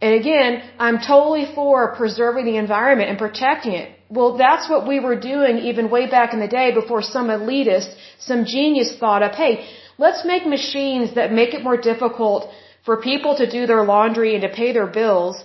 And 0.00 0.14
again, 0.14 0.62
I'm 0.78 0.98
totally 0.98 1.46
for 1.54 1.94
preserving 1.96 2.46
the 2.46 2.56
environment 2.56 3.10
and 3.10 3.18
protecting 3.18 3.72
it. 3.72 3.88
Well, 4.08 4.38
that's 4.38 4.70
what 4.70 4.88
we 4.88 5.00
were 5.00 5.18
doing 5.32 5.58
even 5.58 5.90
way 5.90 6.08
back 6.08 6.32
in 6.32 6.40
the 6.40 6.48
day 6.48 6.72
before 6.72 7.02
some 7.02 7.28
elitist, 7.28 7.90
some 8.18 8.46
genius 8.46 8.96
thought 8.98 9.22
up, 9.22 9.34
hey, 9.34 9.54
let's 9.98 10.24
make 10.24 10.46
machines 10.46 11.14
that 11.16 11.30
make 11.40 11.52
it 11.52 11.62
more 11.62 11.76
difficult 11.76 12.50
for 12.84 12.96
people 13.10 13.36
to 13.36 13.50
do 13.50 13.66
their 13.66 13.84
laundry 13.84 14.34
and 14.34 14.42
to 14.42 14.48
pay 14.48 14.72
their 14.72 14.86
bills, 14.86 15.44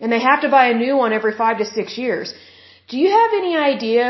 and 0.00 0.10
they 0.12 0.20
have 0.20 0.42
to 0.42 0.48
buy 0.48 0.66
a 0.68 0.74
new 0.84 0.96
one 0.96 1.12
every 1.12 1.34
five 1.36 1.58
to 1.58 1.64
six 1.64 1.98
years. 1.98 2.34
Do 2.88 2.98
you 2.98 3.10
have 3.10 3.32
any 3.42 3.56
idea 3.56 4.04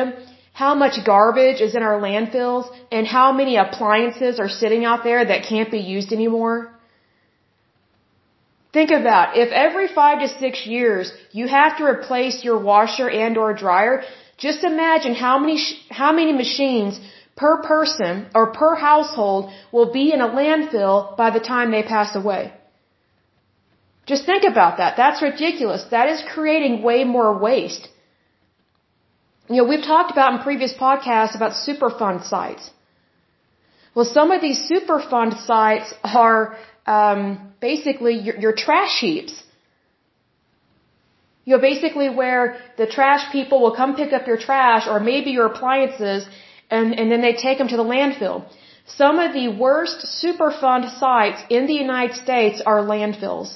how 0.53 0.75
much 0.75 1.05
garbage 1.05 1.61
is 1.61 1.75
in 1.75 1.83
our 1.83 1.99
landfills 2.01 2.67
and 2.91 3.07
how 3.07 3.33
many 3.33 3.57
appliances 3.57 4.39
are 4.39 4.49
sitting 4.49 4.85
out 4.85 5.05
there 5.05 5.25
that 5.25 5.47
can't 5.53 5.71
be 5.71 5.79
used 5.79 6.13
anymore? 6.13 6.57
Think 8.73 8.91
about 8.91 9.37
if 9.37 9.51
every 9.51 9.89
five 9.89 10.21
to 10.21 10.29
six 10.29 10.65
years 10.65 11.13
you 11.33 11.49
have 11.49 11.79
to 11.79 11.85
replace 11.85 12.45
your 12.45 12.59
washer 12.59 13.09
and 13.11 13.37
or 13.37 13.53
dryer, 13.53 14.03
just 14.39 14.63
imagine 14.63 15.15
how 15.15 15.39
many, 15.39 15.59
how 15.91 16.13
many 16.13 16.33
machines 16.33 17.01
per 17.37 17.63
person 17.63 18.27
or 18.35 18.53
per 18.53 18.75
household 18.77 19.51
will 19.73 19.93
be 19.93 20.13
in 20.13 20.21
a 20.21 20.29
landfill 20.29 21.17
by 21.17 21.31
the 21.31 21.41
time 21.41 21.71
they 21.71 21.83
pass 21.83 22.15
away. 22.15 22.53
Just 24.13 24.27
think 24.31 24.45
about 24.53 24.79
that. 24.81 24.97
That's 25.03 25.21
ridiculous. 25.31 25.83
That 25.97 26.09
is 26.15 26.21
creating 26.35 26.83
way 26.89 27.01
more 27.17 27.31
waste. 27.49 27.85
You 29.49 29.59
know, 29.59 29.67
we've 29.73 29.87
talked 29.93 30.11
about 30.15 30.33
in 30.35 30.39
previous 30.49 30.73
podcasts 30.87 31.37
about 31.41 31.53
Superfund 31.67 32.25
sites. 32.33 32.65
Well, 33.95 34.09
some 34.19 34.33
of 34.37 34.41
these 34.47 34.59
Superfund 34.71 35.33
sites 35.51 35.95
are 36.23 36.57
um, 36.97 37.23
basically 37.69 38.15
your, 38.27 38.37
your 38.47 38.55
trash 38.65 38.97
heaps. 39.05 39.35
You 41.45 41.53
know, 41.55 41.63
basically 41.71 42.09
where 42.21 42.45
the 42.83 42.89
trash 42.97 43.25
people 43.37 43.61
will 43.63 43.77
come 43.81 43.97
pick 44.03 44.13
up 44.19 44.27
your 44.33 44.41
trash 44.49 44.85
or 44.93 44.99
maybe 45.13 45.31
your 45.39 45.47
appliances 45.53 46.27
and, 46.71 46.99
and 46.99 47.07
then 47.13 47.23
they 47.27 47.35
take 47.47 47.59
them 47.59 47.69
to 47.75 47.81
the 47.85 47.89
landfill. 47.95 48.37
Some 49.01 49.19
of 49.25 49.33
the 49.41 49.49
worst 49.65 49.99
Superfund 50.21 50.85
sites 50.99 51.43
in 51.49 51.67
the 51.73 51.79
United 51.87 52.17
States 52.27 52.63
are 52.71 52.81
landfills. 52.95 53.51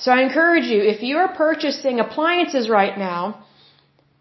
So 0.00 0.10
I 0.10 0.22
encourage 0.22 0.64
you, 0.64 0.80
if 0.94 1.02
you 1.02 1.16
are 1.18 1.30
purchasing 1.46 2.00
appliances 2.00 2.68
right 2.70 2.96
now, 2.98 3.44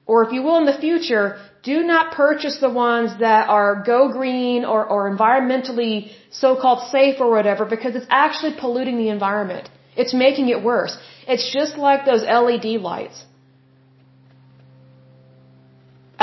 or 0.05 0.23
if 0.25 0.33
you 0.33 0.41
will 0.43 0.57
in 0.57 0.65
the 0.65 0.79
future, 0.87 1.25
do 1.63 1.83
not 1.83 2.13
purchase 2.13 2.57
the 2.59 2.69
ones 2.69 3.11
that 3.19 3.47
are 3.57 3.83
go 3.91 3.99
green 4.11 4.65
or, 4.65 4.85
or 4.93 5.01
environmentally 5.15 6.11
so-called 6.31 6.81
safe 6.91 7.21
or 7.21 7.29
whatever 7.29 7.65
because 7.65 7.95
it's 7.95 8.07
actually 8.09 8.53
polluting 8.59 8.97
the 8.97 9.09
environment. 9.09 9.69
It's 9.95 10.13
making 10.13 10.49
it 10.49 10.63
worse. 10.63 10.97
It's 11.27 11.47
just 11.59 11.77
like 11.77 12.05
those 12.05 12.23
LED 12.23 12.67
lights. 12.89 13.25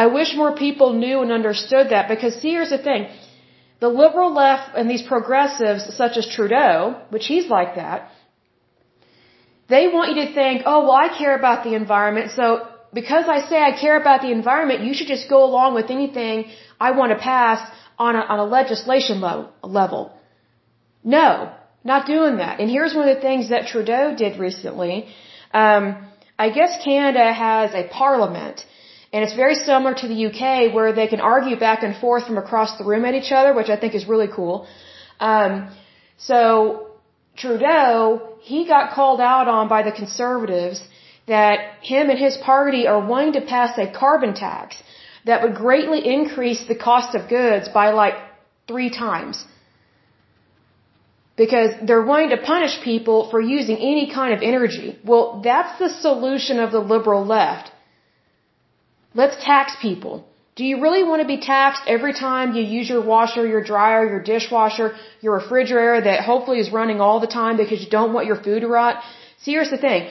I 0.05 0.07
wish 0.19 0.35
more 0.35 0.55
people 0.55 0.93
knew 0.93 1.23
and 1.23 1.33
understood 1.33 1.91
that 1.91 2.09
because 2.09 2.35
see, 2.41 2.51
here's 2.51 2.71
the 2.71 2.83
thing. 2.89 3.09
The 3.81 3.89
liberal 3.89 4.33
left 4.33 4.77
and 4.77 4.91
these 4.91 5.03
progressives 5.03 5.83
such 5.95 6.17
as 6.17 6.27
Trudeau, 6.27 7.01
which 7.11 7.27
he's 7.27 7.49
like 7.49 7.75
that, 7.77 8.11
they 9.69 9.89
want 9.89 10.15
you 10.15 10.27
to 10.27 10.33
think, 10.33 10.63
oh, 10.65 10.83
well, 10.85 10.99
I 11.07 11.09
care 11.17 11.37
about 11.37 11.65
the 11.65 11.75
environment, 11.75 12.31
so 12.33 12.69
because 12.93 13.27
I 13.29 13.41
say 13.49 13.61
I 13.61 13.73
care 13.73 13.97
about 14.01 14.23
the 14.23 14.31
environment, 14.31 14.81
you 14.89 14.95
should 14.95 15.09
just 15.09 15.29
go 15.29 15.45
along 15.45 15.75
with 15.75 15.91
anything 15.91 16.37
I 16.81 16.93
want 16.93 17.11
to 17.13 17.19
pass 17.19 17.61
on 17.99 18.15
a, 18.15 18.21
on 18.21 18.39
a 18.39 18.45
legislation 18.45 19.21
level, 19.21 19.53
level. 19.63 20.03
No, 21.03 21.53
not 21.85 22.07
doing 22.07 22.37
that. 22.43 22.61
And 22.61 22.71
here's 22.71 22.95
one 22.95 23.09
of 23.09 23.15
the 23.17 23.23
things 23.29 23.51
that 23.51 23.67
Trudeau 23.73 24.15
did 24.17 24.39
recently. 24.39 25.09
Um, 25.53 25.85
I 26.39 26.51
guess 26.51 26.73
Canada 26.85 27.33
has 27.33 27.75
a 27.75 27.85
parliament, 27.89 28.65
and 29.13 29.25
it's 29.25 29.35
very 29.35 29.55
similar 29.55 29.95
to 29.95 30.07
the 30.09 30.19
UK 30.29 30.75
where 30.75 30.93
they 30.93 31.07
can 31.07 31.21
argue 31.21 31.59
back 31.59 31.83
and 31.83 31.97
forth 31.97 32.27
from 32.27 32.39
across 32.39 32.77
the 32.79 32.85
room 32.85 33.05
at 33.05 33.15
each 33.15 33.33
other, 33.33 33.55
which 33.55 33.71
I 33.71 33.77
think 33.77 33.95
is 33.95 34.07
really 34.07 34.29
cool. 34.29 34.67
Um, 35.19 35.71
so 36.19 36.91
Trudeau, 37.37 38.36
he 38.53 38.59
got 38.75 38.93
called 38.97 39.21
out 39.21 39.49
on 39.57 39.65
by 39.75 39.81
the 39.87 39.95
conservatives 40.01 40.79
that 41.27 41.59
him 41.93 42.11
and 42.13 42.19
his 42.27 42.37
party 42.51 42.83
are 42.93 43.03
wanting 43.13 43.33
to 43.39 43.45
pass 43.55 43.73
a 43.85 43.87
carbon 44.03 44.35
tax 44.35 44.77
that 45.29 45.43
would 45.43 45.57
greatly 45.65 46.01
increase 46.17 46.63
the 46.69 46.79
cost 46.89 47.17
of 47.17 47.29
goods 47.29 47.69
by 47.81 47.87
like 48.03 48.15
three 48.69 48.91
times. 49.05 49.37
Because 51.43 51.71
they're 51.87 52.09
wanting 52.13 52.31
to 52.37 52.41
punish 52.53 52.75
people 52.91 53.19
for 53.31 53.41
using 53.41 53.79
any 53.93 54.07
kind 54.19 54.33
of 54.37 54.41
energy. 54.53 54.89
Well, 55.11 55.25
that's 55.49 55.75
the 55.81 55.91
solution 56.07 56.61
of 56.61 56.71
the 56.71 56.85
liberal 56.95 57.25
left. 57.27 57.73
Let's 59.23 59.37
tax 59.45 59.77
people. 59.89 60.15
Do 60.57 60.65
you 60.65 60.77
really 60.85 61.03
want 61.09 61.21
to 61.21 61.29
be 61.29 61.41
taxed 61.55 61.83
every 61.95 62.15
time 62.15 62.55
you 62.57 62.63
use 62.63 62.89
your 62.89 63.03
washer, 63.15 63.47
your 63.47 63.63
dryer, 63.63 64.03
your 64.13 64.23
dishwasher, 64.23 64.87
your 65.21 65.35
refrigerator 65.41 66.01
that 66.09 66.21
hopefully 66.31 66.61
is 66.65 66.71
running 66.73 67.01
all 67.07 67.21
the 67.21 67.33
time 67.41 67.59
because 67.59 67.83
you 67.85 67.91
don't 67.91 68.15
want 68.15 68.27
your 68.31 68.41
food 68.47 68.61
to 68.63 68.69
rot? 68.69 69.03
See, 69.43 69.53
here's 69.57 69.71
the 69.71 69.83
thing. 69.89 70.09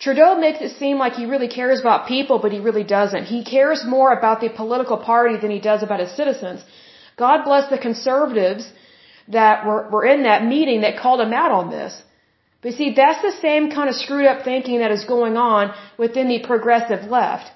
Trudeau 0.00 0.30
makes 0.46 0.60
it 0.60 0.72
seem 0.80 0.98
like 0.98 1.12
he 1.12 1.26
really 1.26 1.46
cares 1.46 1.80
about 1.80 2.08
people, 2.08 2.40
but 2.40 2.50
he 2.50 2.58
really 2.58 2.82
doesn't. 2.82 3.26
He 3.36 3.44
cares 3.44 3.84
more 3.96 4.12
about 4.12 4.40
the 4.40 4.48
political 4.48 4.98
party 4.98 5.36
than 5.36 5.52
he 5.52 5.60
does 5.60 5.84
about 5.84 6.00
his 6.00 6.10
citizens. 6.20 6.64
God 7.16 7.44
bless 7.44 7.70
the 7.70 7.78
conservatives 7.78 8.64
that 9.28 9.64
were, 9.64 9.88
were 9.92 10.04
in 10.04 10.24
that 10.24 10.44
meeting 10.44 10.80
that 10.80 10.98
called 10.98 11.20
him 11.20 11.32
out 11.32 11.52
on 11.52 11.70
this. 11.70 12.02
But 12.62 12.74
see, 12.74 12.94
that's 12.94 13.22
the 13.22 13.36
same 13.46 13.70
kind 13.70 13.88
of 13.88 13.94
screwed 13.94 14.26
up 14.26 14.44
thinking 14.44 14.80
that 14.80 14.90
is 14.90 15.04
going 15.04 15.36
on 15.36 15.72
within 15.96 16.28
the 16.28 16.40
progressive 16.40 17.04
left. 17.18 17.52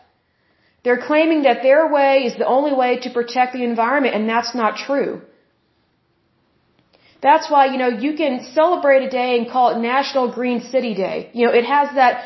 They're 0.84 1.04
claiming 1.10 1.42
that 1.42 1.62
their 1.62 1.92
way 1.92 2.24
is 2.28 2.36
the 2.36 2.46
only 2.46 2.72
way 2.72 3.00
to 3.04 3.10
protect 3.10 3.52
the 3.52 3.64
environment, 3.64 4.14
and 4.14 4.28
that's 4.28 4.54
not 4.54 4.76
true. 4.76 5.22
That's 7.20 7.50
why, 7.50 7.66
you 7.72 7.78
know, 7.78 7.88
you 7.88 8.14
can 8.14 8.44
celebrate 8.54 9.02
a 9.02 9.10
day 9.10 9.38
and 9.38 9.50
call 9.50 9.70
it 9.74 9.78
National 9.78 10.32
Green 10.32 10.60
City 10.60 10.94
Day. 10.94 11.30
You 11.32 11.46
know, 11.46 11.52
it 11.52 11.64
has 11.64 11.94
that, 11.94 12.24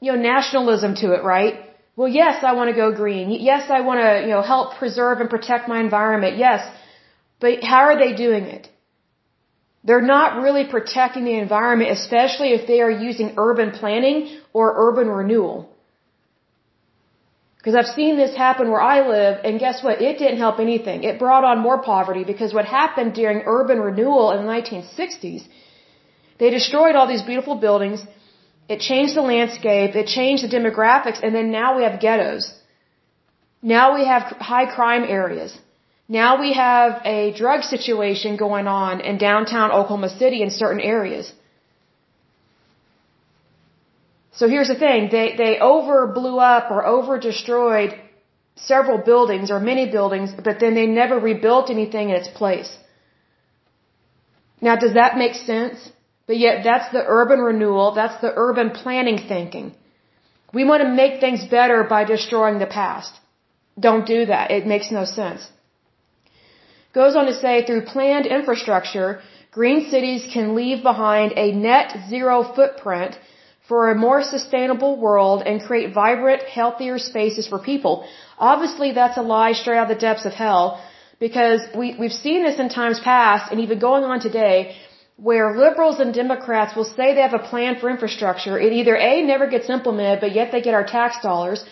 you 0.00 0.12
know, 0.12 0.20
nationalism 0.20 0.96
to 0.96 1.12
it, 1.12 1.22
right? 1.22 1.54
Well, 1.94 2.08
yes, 2.08 2.42
I 2.42 2.52
want 2.52 2.68
to 2.70 2.76
go 2.76 2.92
green. 2.92 3.30
Yes, 3.30 3.70
I 3.70 3.80
want 3.80 4.00
to, 4.00 4.10
you 4.22 4.32
know, 4.34 4.42
help 4.42 4.76
preserve 4.78 5.20
and 5.20 5.30
protect 5.30 5.68
my 5.68 5.80
environment. 5.80 6.36
Yes. 6.36 6.60
But 7.40 7.62
how 7.62 7.82
are 7.88 7.98
they 7.98 8.12
doing 8.14 8.44
it? 8.44 8.68
They're 9.84 10.08
not 10.16 10.42
really 10.42 10.64
protecting 10.66 11.24
the 11.24 11.38
environment, 11.38 11.90
especially 11.92 12.50
if 12.52 12.66
they 12.66 12.80
are 12.80 12.90
using 12.90 13.34
urban 13.36 13.70
planning 13.70 14.38
or 14.52 14.74
urban 14.88 15.08
renewal. 15.08 15.74
Because 17.68 17.80
I've 17.80 17.94
seen 18.00 18.16
this 18.16 18.34
happen 18.34 18.70
where 18.72 18.80
I 18.80 18.98
live, 19.06 19.40
and 19.44 19.60
guess 19.64 19.82
what? 19.84 20.00
It 20.00 20.14
didn't 20.18 20.38
help 20.38 20.58
anything. 20.58 21.04
It 21.08 21.18
brought 21.18 21.44
on 21.44 21.58
more 21.58 21.76
poverty 21.82 22.24
because 22.24 22.54
what 22.58 22.64
happened 22.64 23.12
during 23.12 23.42
urban 23.56 23.78
renewal 23.88 24.30
in 24.34 24.38
the 24.42 24.50
1960s, 24.50 25.42
they 26.38 26.48
destroyed 26.48 26.96
all 26.96 27.06
these 27.06 27.26
beautiful 27.30 27.56
buildings, 27.66 28.00
it 28.70 28.80
changed 28.80 29.14
the 29.14 29.26
landscape, 29.34 29.94
it 30.02 30.06
changed 30.06 30.44
the 30.44 30.52
demographics, 30.58 31.22
and 31.22 31.34
then 31.34 31.50
now 31.50 31.76
we 31.76 31.82
have 31.82 32.00
ghettos. 32.00 32.44
Now 33.60 33.94
we 33.96 34.06
have 34.06 34.22
high 34.52 34.64
crime 34.76 35.04
areas. 35.04 35.52
Now 36.08 36.40
we 36.40 36.54
have 36.54 37.02
a 37.04 37.34
drug 37.42 37.64
situation 37.74 38.38
going 38.46 38.66
on 38.66 39.02
in 39.02 39.18
downtown 39.18 39.72
Oklahoma 39.72 40.08
City 40.08 40.40
in 40.40 40.48
certain 40.48 40.80
areas. 40.80 41.34
So 44.32 44.48
here's 44.48 44.68
the 44.68 44.74
thing, 44.74 45.08
they, 45.10 45.36
they 45.36 45.58
over 45.58 46.06
blew 46.06 46.38
up 46.38 46.70
or 46.70 46.84
over 46.84 47.18
destroyed 47.18 47.98
several 48.56 48.98
buildings 48.98 49.50
or 49.50 49.60
many 49.60 49.90
buildings, 49.90 50.32
but 50.32 50.60
then 50.60 50.74
they 50.74 50.86
never 50.86 51.18
rebuilt 51.18 51.70
anything 51.70 52.10
in 52.10 52.16
its 52.16 52.28
place. 52.28 52.76
Now 54.60 54.76
does 54.76 54.94
that 54.94 55.16
make 55.16 55.34
sense? 55.34 55.92
But 56.26 56.38
yet 56.38 56.62
that's 56.62 56.92
the 56.92 57.04
urban 57.06 57.40
renewal, 57.40 57.92
that's 57.92 58.20
the 58.20 58.32
urban 58.36 58.70
planning 58.70 59.18
thinking. 59.28 59.74
We 60.52 60.64
want 60.64 60.82
to 60.82 60.88
make 60.88 61.20
things 61.20 61.44
better 61.44 61.84
by 61.84 62.04
destroying 62.04 62.58
the 62.58 62.66
past. 62.66 63.12
Don't 63.78 64.06
do 64.06 64.26
that. 64.26 64.50
It 64.50 64.66
makes 64.66 64.90
no 64.90 65.04
sense. 65.04 65.48
Goes 66.92 67.16
on 67.16 67.26
to 67.26 67.34
say 67.34 67.64
through 67.64 67.84
planned 67.94 68.26
infrastructure, 68.26 69.20
green 69.50 69.90
cities 69.90 70.26
can 70.32 70.54
leave 70.54 70.82
behind 70.82 71.32
a 71.36 71.52
net 71.52 71.96
zero 72.08 72.42
footprint 72.42 73.18
for 73.68 73.90
a 73.90 73.94
more 73.94 74.22
sustainable 74.22 74.92
world 75.06 75.42
and 75.48 75.62
create 75.68 75.92
vibrant, 75.92 76.42
healthier 76.58 76.98
spaces 76.98 77.46
for 77.52 77.58
people. 77.58 77.94
Obviously, 78.38 78.92
that's 78.92 79.18
a 79.22 79.26
lie 79.36 79.52
straight 79.52 79.78
out 79.78 79.90
of 79.90 79.94
the 79.96 80.00
depths 80.06 80.26
of 80.30 80.32
hell 80.32 80.66
Because 81.26 81.60
we, 81.80 81.86
we've 82.00 82.18
seen 82.26 82.40
this 82.44 82.58
in 82.62 82.68
times 82.68 82.98
past 83.00 83.50
and 83.50 83.60
even 83.60 83.78
going 83.88 84.04
on 84.04 84.20
today 84.20 84.76
where 85.16 85.46
liberals 85.58 85.98
and 85.98 86.14
Democrats 86.14 86.76
will 86.76 86.84
say 86.96 87.06
they 87.14 87.26
have 87.28 87.34
a 87.34 87.46
plan 87.50 87.72
for 87.80 87.90
infrastructure. 87.90 88.56
It 88.66 88.72
either 88.72 88.96
A, 88.96 89.22
never 89.22 89.46
gets 89.48 89.68
implemented, 89.68 90.20
but 90.20 90.32
yet 90.32 90.52
they 90.52 90.62
get 90.68 90.74
our 90.74 90.84
tax 90.84 91.20
dollars, 91.20 91.64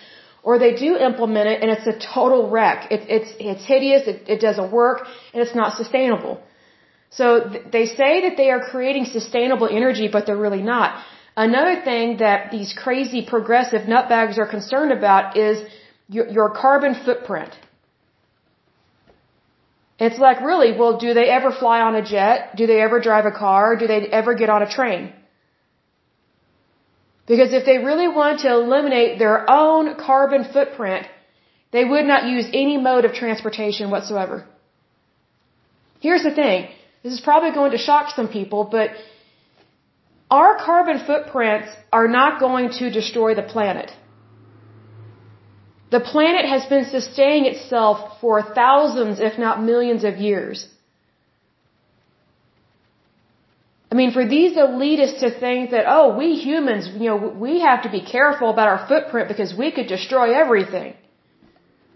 or 0.43 0.59
they 0.59 0.75
do 0.75 0.97
implement 0.97 1.47
it 1.53 1.63
and 1.63 1.71
it's 1.75 1.87
a 1.87 1.97
total 2.15 2.51
wreck. 2.51 2.91
It, 2.91 3.03
it's, 3.17 3.31
it's 3.39 3.65
hideous, 3.65 4.03
it, 4.13 4.19
it 4.35 4.41
doesn't 4.41 4.73
work, 4.73 5.07
and 5.33 5.39
it's 5.45 5.55
not 5.55 5.75
sustainable. 5.75 6.41
So 7.11 7.27
th- 7.49 7.67
they 7.71 7.87
say 7.87 8.29
that 8.29 8.37
they 8.37 8.51
are 8.51 8.61
creating 8.73 9.05
sustainable 9.05 9.69
energy, 9.81 10.09
but 10.09 10.27
they're 10.27 10.45
really 10.49 10.63
not. 10.63 10.91
Another 11.37 11.83
thing 11.83 12.17
that 12.19 12.51
these 12.51 12.73
crazy 12.73 13.27
progressive 13.27 13.83
nutbags 13.83 14.39
are 14.39 14.47
concerned 14.47 14.93
about 14.93 15.37
is 15.37 15.63
your, 16.09 16.27
your 16.29 16.51
carbon 16.51 16.95
footprint. 17.05 17.53
It's 19.99 20.19
like, 20.19 20.41
really, 20.41 20.73
well, 20.79 20.99
do 20.99 21.13
they 21.15 21.29
ever 21.29 21.51
fly 21.51 21.81
on 21.81 21.95
a 21.95 22.03
jet? 22.03 22.57
Do 22.57 22.67
they 22.67 22.81
ever 22.81 23.01
drive 23.01 23.27
a 23.27 23.31
car? 23.31 23.77
Do 23.77 23.87
they 23.87 24.01
ever 24.21 24.35
get 24.35 24.51
on 24.51 24.63
a 24.63 24.71
train? 24.71 25.13
Because 27.27 27.53
if 27.53 27.65
they 27.65 27.79
really 27.79 28.09
want 28.09 28.41
to 28.41 28.53
eliminate 28.53 29.19
their 29.19 29.51
own 29.51 29.97
carbon 29.97 30.45
footprint, 30.45 31.07
they 31.73 31.85
would 31.85 32.07
not 32.07 32.25
use 32.27 32.47
any 32.53 32.77
mode 32.77 33.05
of 33.05 33.13
transportation 33.15 33.91
whatsoever. 33.91 34.47
Here's 36.01 36.23
the 36.23 36.35
thing. 36.35 36.69
This 37.03 37.13
is 37.13 37.21
probably 37.21 37.53
going 37.53 37.73
to 37.73 37.79
shock 37.79 38.15
some 38.15 38.29
people, 38.29 38.65
but 38.65 38.91
our 40.31 40.57
carbon 40.59 40.99
footprints 41.07 41.69
are 41.93 42.09
not 42.09 42.41
going 42.41 42.71
to 42.79 42.91
destroy 42.91 43.35
the 43.35 43.43
planet. 43.43 43.91
The 45.91 46.01
planet 46.01 46.47
has 46.47 46.65
been 46.67 46.87
sustaining 46.87 47.47
itself 47.47 48.21
for 48.21 48.43
thousands, 48.43 49.21
if 49.21 49.39
not 49.39 49.63
millions 49.63 50.03
of 50.03 50.17
years. 50.17 50.67
I 53.91 53.95
mean, 53.95 54.11
for 54.11 54.27
these 54.27 54.57
elitists 54.57 55.21
to 55.21 55.31
think 55.31 55.71
that, 55.71 55.85
oh, 55.87 56.17
we 56.17 56.35
humans, 56.35 56.89
you 56.89 57.09
know, 57.09 57.17
we 57.17 57.61
have 57.61 57.85
to 57.85 57.91
be 57.91 58.01
careful 58.01 58.51
about 58.51 58.69
our 58.69 58.87
footprint 58.89 59.29
because 59.29 59.55
we 59.55 59.71
could 59.71 59.87
destroy 59.87 60.35
everything. 60.35 60.95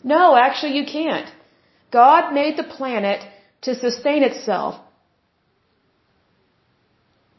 No, 0.04 0.36
actually 0.36 0.76
you 0.78 0.86
can't. 0.86 1.28
God 1.90 2.32
made 2.32 2.56
the 2.56 2.62
planet 2.62 3.20
to 3.62 3.74
sustain 3.74 4.22
itself. 4.22 4.76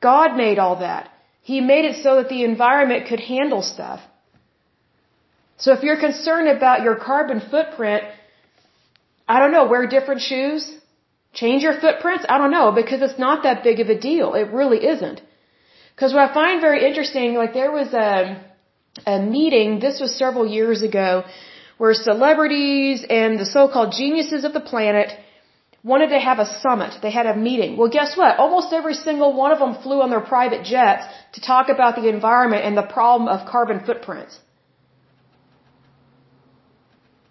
God 0.02 0.36
made 0.36 0.60
all 0.60 0.78
that. 0.80 1.10
He 1.42 1.60
made 1.62 1.86
it 1.86 2.04
so 2.04 2.16
that 2.18 2.30
the 2.30 2.44
environment 2.44 3.08
could 3.08 3.20
handle 3.20 3.62
stuff. 3.62 4.00
So 5.58 5.74
if 5.74 5.84
you're 5.84 6.00
concerned 6.00 6.48
about 6.48 6.82
your 6.82 6.96
carbon 6.96 7.40
footprint, 7.40 8.04
I 9.28 9.40
don't 9.40 9.52
know, 9.52 9.68
wear 9.68 9.88
different 9.88 10.22
shoes, 10.22 10.64
change 11.34 11.64
your 11.64 11.80
footprints. 11.80 12.26
I 12.28 12.38
don't 12.40 12.52
know 12.52 12.72
because 12.72 13.02
it's 13.02 13.20
not 13.20 13.44
that 13.44 13.64
big 13.64 13.80
of 13.80 13.90
a 13.90 14.00
deal. 14.10 14.34
It 14.34 14.48
really 14.52 14.86
isn't. 14.94 15.22
Because 15.94 16.14
what 16.14 16.30
I 16.30 16.34
find 16.34 16.62
very 16.62 16.86
interesting, 16.88 17.36
like 17.36 17.54
there 17.54 17.72
was 17.72 17.94
a, 17.94 18.44
a 19.06 19.22
meeting, 19.22 19.80
this 19.80 20.00
was 20.00 20.18
several 20.18 20.48
years 20.48 20.82
ago, 20.82 21.24
where 21.78 21.94
celebrities 21.94 23.06
and 23.08 23.40
the 23.40 23.46
so-called 23.46 23.94
geniuses 24.02 24.44
of 24.44 24.54
the 24.54 24.66
planet 24.72 25.10
wanted 25.84 26.10
to 26.10 26.20
have 26.20 26.40
a 26.40 26.46
summit. 26.46 26.94
They 27.02 27.12
had 27.12 27.26
a 27.26 27.36
meeting. 27.36 27.76
Well, 27.78 27.90
guess 27.90 28.16
what? 28.16 28.38
Almost 28.38 28.72
every 28.72 28.94
single 28.94 29.34
one 29.34 29.52
of 29.52 29.60
them 29.60 29.74
flew 29.82 30.02
on 30.02 30.10
their 30.12 30.22
private 30.22 30.64
jets 30.64 31.06
to 31.34 31.42
talk 31.42 31.70
about 31.70 31.96
the 31.96 32.08
environment 32.08 32.64
and 32.66 32.78
the 32.78 32.84
problem 32.84 33.28
of 33.28 33.48
carbon 33.48 33.80
footprints. 33.80 34.40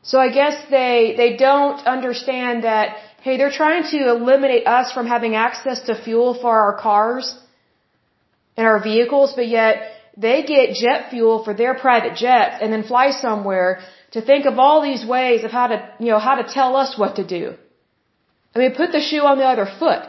So 0.02 0.18
I 0.18 0.30
guess 0.30 0.56
they, 0.70 1.14
they 1.16 1.36
don't 1.36 1.86
understand 1.86 2.64
that, 2.64 2.96
hey, 3.22 3.36
they're 3.36 3.56
trying 3.62 3.84
to 3.92 4.08
eliminate 4.08 4.66
us 4.66 4.92
from 4.92 5.06
having 5.06 5.34
access 5.36 5.82
to 5.82 5.94
fuel 5.94 6.34
for 6.34 6.58
our 6.58 6.76
cars 6.78 7.38
and 8.56 8.66
our 8.66 8.82
vehicles, 8.82 9.34
but 9.34 9.46
yet 9.46 9.92
they 10.16 10.42
get 10.42 10.74
jet 10.74 11.10
fuel 11.10 11.44
for 11.44 11.54
their 11.54 11.74
private 11.74 12.16
jets 12.16 12.56
and 12.60 12.72
then 12.72 12.82
fly 12.82 13.10
somewhere 13.10 13.80
to 14.12 14.20
think 14.20 14.46
of 14.46 14.58
all 14.58 14.82
these 14.82 15.06
ways 15.06 15.44
of 15.44 15.50
how 15.52 15.68
to, 15.68 15.76
you 16.00 16.06
know, 16.06 16.18
how 16.18 16.36
to 16.42 16.44
tell 16.52 16.74
us 16.76 16.98
what 16.98 17.16
to 17.16 17.24
do. 17.24 17.54
I 18.54 18.58
mean, 18.58 18.74
put 18.74 18.92
the 18.92 19.00
shoe 19.00 19.24
on 19.30 19.38
the 19.38 19.44
other 19.44 19.66
foot. 19.78 20.02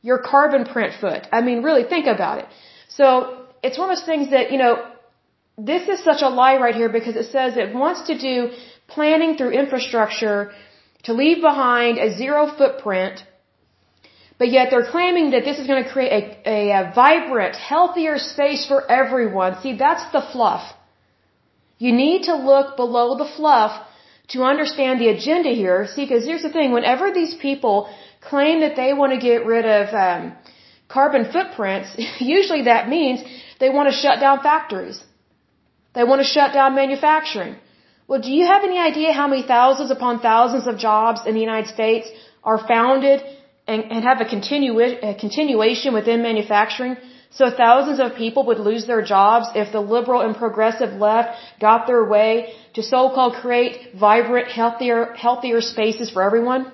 Your 0.00 0.18
carbon 0.18 0.64
print 0.64 0.94
foot. 1.00 1.26
I 1.32 1.42
mean, 1.42 1.62
really 1.62 1.84
think 1.84 2.06
about 2.06 2.38
it. 2.38 2.46
So, 2.88 3.42
it's 3.62 3.78
one 3.78 3.90
of 3.90 3.96
those 3.96 4.06
things 4.06 4.30
that, 4.30 4.50
you 4.52 4.58
know, 4.58 4.74
this 5.56 5.88
is 5.88 6.02
such 6.02 6.22
a 6.22 6.28
lie 6.28 6.56
right 6.56 6.74
here 6.74 6.88
because 6.88 7.16
it 7.16 7.30
says 7.30 7.56
it 7.56 7.74
wants 7.74 8.02
to 8.08 8.18
do 8.18 8.50
planning 8.88 9.36
through 9.36 9.50
infrastructure 9.50 10.52
to 11.04 11.12
leave 11.12 11.40
behind 11.40 11.98
a 11.98 12.16
zero 12.16 12.46
footprint, 12.58 13.24
but 14.38 14.48
yet 14.50 14.68
they're 14.70 14.90
claiming 14.90 15.30
that 15.30 15.44
this 15.44 15.58
is 15.58 15.66
going 15.66 15.82
to 15.84 15.90
create 15.90 16.12
a, 16.12 16.50
a, 16.50 16.58
a 16.80 16.92
vibrant, 16.94 17.54
healthier 17.56 18.18
space 18.18 18.66
for 18.66 18.90
everyone. 18.90 19.60
See, 19.62 19.76
that's 19.76 20.04
the 20.12 20.22
fluff. 20.32 20.64
You 21.78 21.92
need 21.92 22.24
to 22.24 22.36
look 22.36 22.76
below 22.76 23.16
the 23.16 23.30
fluff 23.36 23.86
to 24.28 24.42
understand 24.44 25.00
the 25.00 25.08
agenda 25.08 25.50
here. 25.50 25.86
See, 25.86 26.04
because 26.04 26.24
here's 26.24 26.42
the 26.42 26.50
thing: 26.50 26.72
whenever 26.72 27.12
these 27.12 27.34
people 27.34 27.88
claim 28.20 28.60
that 28.60 28.76
they 28.76 28.92
want 28.92 29.12
to 29.12 29.18
get 29.18 29.46
rid 29.46 29.66
of 29.66 29.94
um, 29.94 30.32
carbon 30.88 31.30
footprints, 31.32 31.88
usually 32.20 32.62
that 32.62 32.88
means 32.88 33.22
they 33.60 33.70
want 33.70 33.88
to 33.92 33.96
shut 34.04 34.20
down 34.20 34.42
factories. 34.42 35.02
They 35.94 36.04
want 36.04 36.20
to 36.22 36.28
shut 36.36 36.52
down 36.52 36.74
manufacturing. 36.74 37.56
Well, 38.08 38.20
do 38.20 38.32
you 38.32 38.46
have 38.46 38.64
any 38.64 38.78
idea 38.78 39.12
how 39.12 39.26
many 39.28 39.42
thousands 39.42 39.90
upon 39.90 40.20
thousands 40.20 40.66
of 40.66 40.78
jobs 40.78 41.20
in 41.26 41.34
the 41.34 41.40
United 41.40 41.70
States 41.72 42.08
are 42.42 42.58
founded 42.58 43.22
and, 43.66 43.84
and 43.92 44.04
have 44.04 44.20
a, 44.20 44.24
continu- 44.24 45.02
a 45.10 45.14
continuation 45.14 45.94
within 45.94 46.22
manufacturing? 46.22 46.96
So 47.30 47.50
thousands 47.50 47.98
of 48.00 48.14
people 48.16 48.44
would 48.46 48.58
lose 48.58 48.86
their 48.86 49.02
jobs 49.02 49.46
if 49.54 49.72
the 49.72 49.80
liberal 49.80 50.20
and 50.20 50.36
progressive 50.36 50.92
left 50.94 51.38
got 51.60 51.86
their 51.86 52.04
way 52.04 52.52
to 52.74 52.82
so-called 52.82 53.34
create 53.34 53.94
vibrant, 53.94 54.48
healthier, 54.48 55.12
healthier 55.14 55.60
spaces 55.60 56.10
for 56.10 56.22
everyone? 56.22 56.72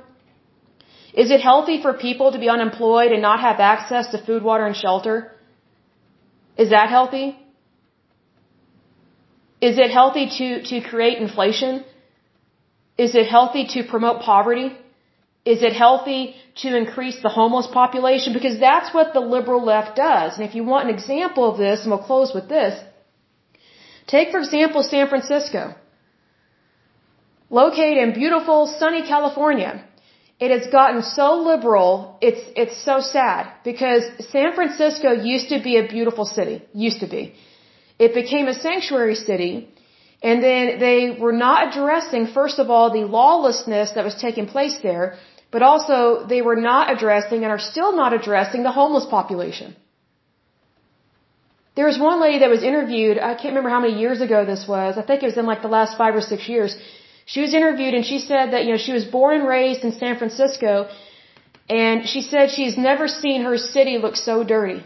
Is 1.14 1.30
it 1.30 1.40
healthy 1.40 1.82
for 1.82 1.92
people 1.94 2.32
to 2.32 2.38
be 2.38 2.48
unemployed 2.48 3.11
and 3.12 3.22
not 3.22 3.40
have 3.40 3.58
access 3.58 4.08
to 4.12 4.18
food, 4.24 4.42
water, 4.42 4.66
and 4.66 4.76
shelter? 4.76 5.32
Is 6.56 6.70
that 6.70 6.88
healthy? 6.90 7.37
Is 9.61 9.78
it 9.78 9.90
healthy 9.90 10.26
to, 10.38 10.62
to 10.70 10.80
create 10.88 11.18
inflation? 11.18 11.84
Is 12.96 13.14
it 13.14 13.26
healthy 13.26 13.64
to 13.74 13.82
promote 13.84 14.22
poverty? 14.22 14.68
Is 15.44 15.62
it 15.62 15.72
healthy 15.72 16.37
to 16.62 16.76
increase 16.76 17.18
the 17.22 17.28
homeless 17.28 17.66
population? 17.66 18.32
Because 18.32 18.58
that's 18.61 18.92
what 18.92 19.14
the 19.14 19.20
liberal 19.20 19.64
left 19.64 19.96
does. 19.96 20.37
And 20.37 20.46
if 20.48 20.54
you 20.54 20.64
want 20.64 20.88
an 20.88 20.94
example 20.94 21.50
of 21.50 21.58
this, 21.58 21.82
and 21.82 21.90
we'll 21.90 22.08
close 22.12 22.32
with 22.34 22.48
this, 22.48 22.74
take 24.06 24.30
for 24.30 24.40
example 24.40 24.82
San 24.82 25.08
Francisco. 25.08 25.74
Located 27.50 27.98
in 27.98 28.12
beautiful, 28.12 28.66
sunny 28.66 29.02
California. 29.02 29.84
It 30.38 30.50
has 30.56 30.66
gotten 30.70 31.02
so 31.02 31.28
liberal, 31.52 32.18
it's, 32.20 32.42
it's 32.54 32.76
so 32.84 33.00
sad. 33.00 33.52
Because 33.64 34.02
San 34.30 34.54
Francisco 34.54 35.12
used 35.12 35.48
to 35.48 35.61
be 35.62 35.76
a 35.78 35.87
beautiful 35.88 36.24
city. 36.24 36.62
Used 36.72 37.00
to 37.00 37.08
be. 37.08 37.34
It 37.98 38.14
became 38.14 38.46
a 38.46 38.54
sanctuary 38.54 39.16
city. 39.16 39.68
And 40.22 40.42
then 40.42 40.78
they 40.78 41.16
were 41.18 41.32
not 41.32 41.68
addressing, 41.68 42.26
first 42.26 42.58
of 42.58 42.70
all, 42.70 42.90
the 42.92 43.04
lawlessness 43.18 43.92
that 43.92 44.04
was 44.04 44.16
taking 44.16 44.46
place 44.46 44.78
there, 44.82 45.16
but 45.50 45.62
also 45.62 46.26
they 46.28 46.42
were 46.42 46.56
not 46.56 46.92
addressing 46.94 47.44
and 47.44 47.52
are 47.52 47.64
still 47.72 47.94
not 47.96 48.12
addressing 48.12 48.62
the 48.64 48.72
homeless 48.72 49.06
population. 49.06 49.76
There 51.76 51.87
was 51.87 51.98
one 51.98 52.20
lady 52.20 52.40
that 52.40 52.50
was 52.50 52.64
interviewed, 52.64 53.18
I 53.18 53.34
can't 53.34 53.52
remember 53.54 53.70
how 53.70 53.80
many 53.80 54.00
years 54.00 54.20
ago 54.20 54.44
this 54.44 54.66
was, 54.66 54.98
I 54.98 55.02
think 55.02 55.22
it 55.22 55.26
was 55.26 55.37
in 55.37 55.46
like 55.46 55.62
the 55.62 55.68
last 55.68 55.96
five 55.96 56.14
or 56.16 56.20
six 56.20 56.48
years. 56.48 56.76
She 57.32 57.40
was 57.44 57.52
interviewed 57.60 57.94
and 57.98 58.06
she 58.10 58.18
said 58.30 58.52
that, 58.52 58.64
you 58.64 58.70
know, 58.72 58.82
she 58.88 58.94
was 58.98 59.06
born 59.16 59.32
and 59.38 59.46
raised 59.56 59.82
in 59.86 59.92
San 60.02 60.14
Francisco 60.20 60.72
and 61.68 62.06
she 62.12 62.20
said 62.28 62.50
she's 62.50 62.76
never 62.90 63.06
seen 63.06 63.42
her 63.48 63.58
city 63.58 63.98
look 64.04 64.16
so 64.28 64.36
dirty 64.52 64.80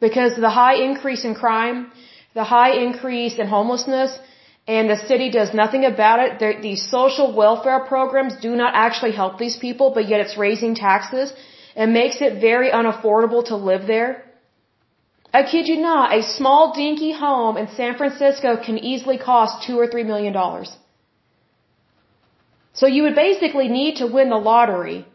because 0.00 0.32
the 0.46 0.54
high 0.62 0.76
increase 0.88 1.24
in 1.24 1.34
crime, 1.34 1.92
the 2.34 2.44
high 2.44 2.72
increase 2.86 3.38
in 3.38 3.46
homelessness, 3.46 4.18
and 4.66 4.90
the 4.90 4.96
city 5.10 5.30
does 5.30 5.54
nothing 5.54 5.84
about 5.84 6.18
it. 6.24 6.38
They're, 6.40 6.60
these 6.60 6.82
social 6.96 7.28
welfare 7.42 7.80
programs 7.92 8.34
do 8.46 8.56
not 8.62 8.72
actually 8.74 9.12
help 9.12 9.38
these 9.38 9.56
people, 9.56 9.92
but 9.94 10.08
yet 10.08 10.20
it's 10.20 10.36
raising 10.36 10.74
taxes 10.74 11.32
and 11.76 11.92
makes 11.92 12.20
it 12.20 12.40
very 12.40 12.70
unaffordable 12.70 13.44
to 13.52 13.56
live 13.70 13.86
there. 13.86 14.24
I 15.32 15.42
kid 15.44 15.68
you 15.68 15.76
not, 15.76 16.12
a 16.18 16.22
small 16.22 16.74
dinky 16.74 17.12
home 17.12 17.56
in 17.56 17.68
San 17.80 17.96
Francisco 17.96 18.56
can 18.66 18.78
easily 18.78 19.18
cost 19.18 19.66
two 19.66 19.78
or 19.78 19.86
three 19.86 20.04
million 20.12 20.32
dollars. 20.32 20.70
So 22.72 22.86
you 22.86 23.02
would 23.04 23.14
basically 23.14 23.68
need 23.68 23.96
to 23.96 24.06
win 24.06 24.28
the 24.30 24.36
lottery 24.36 25.06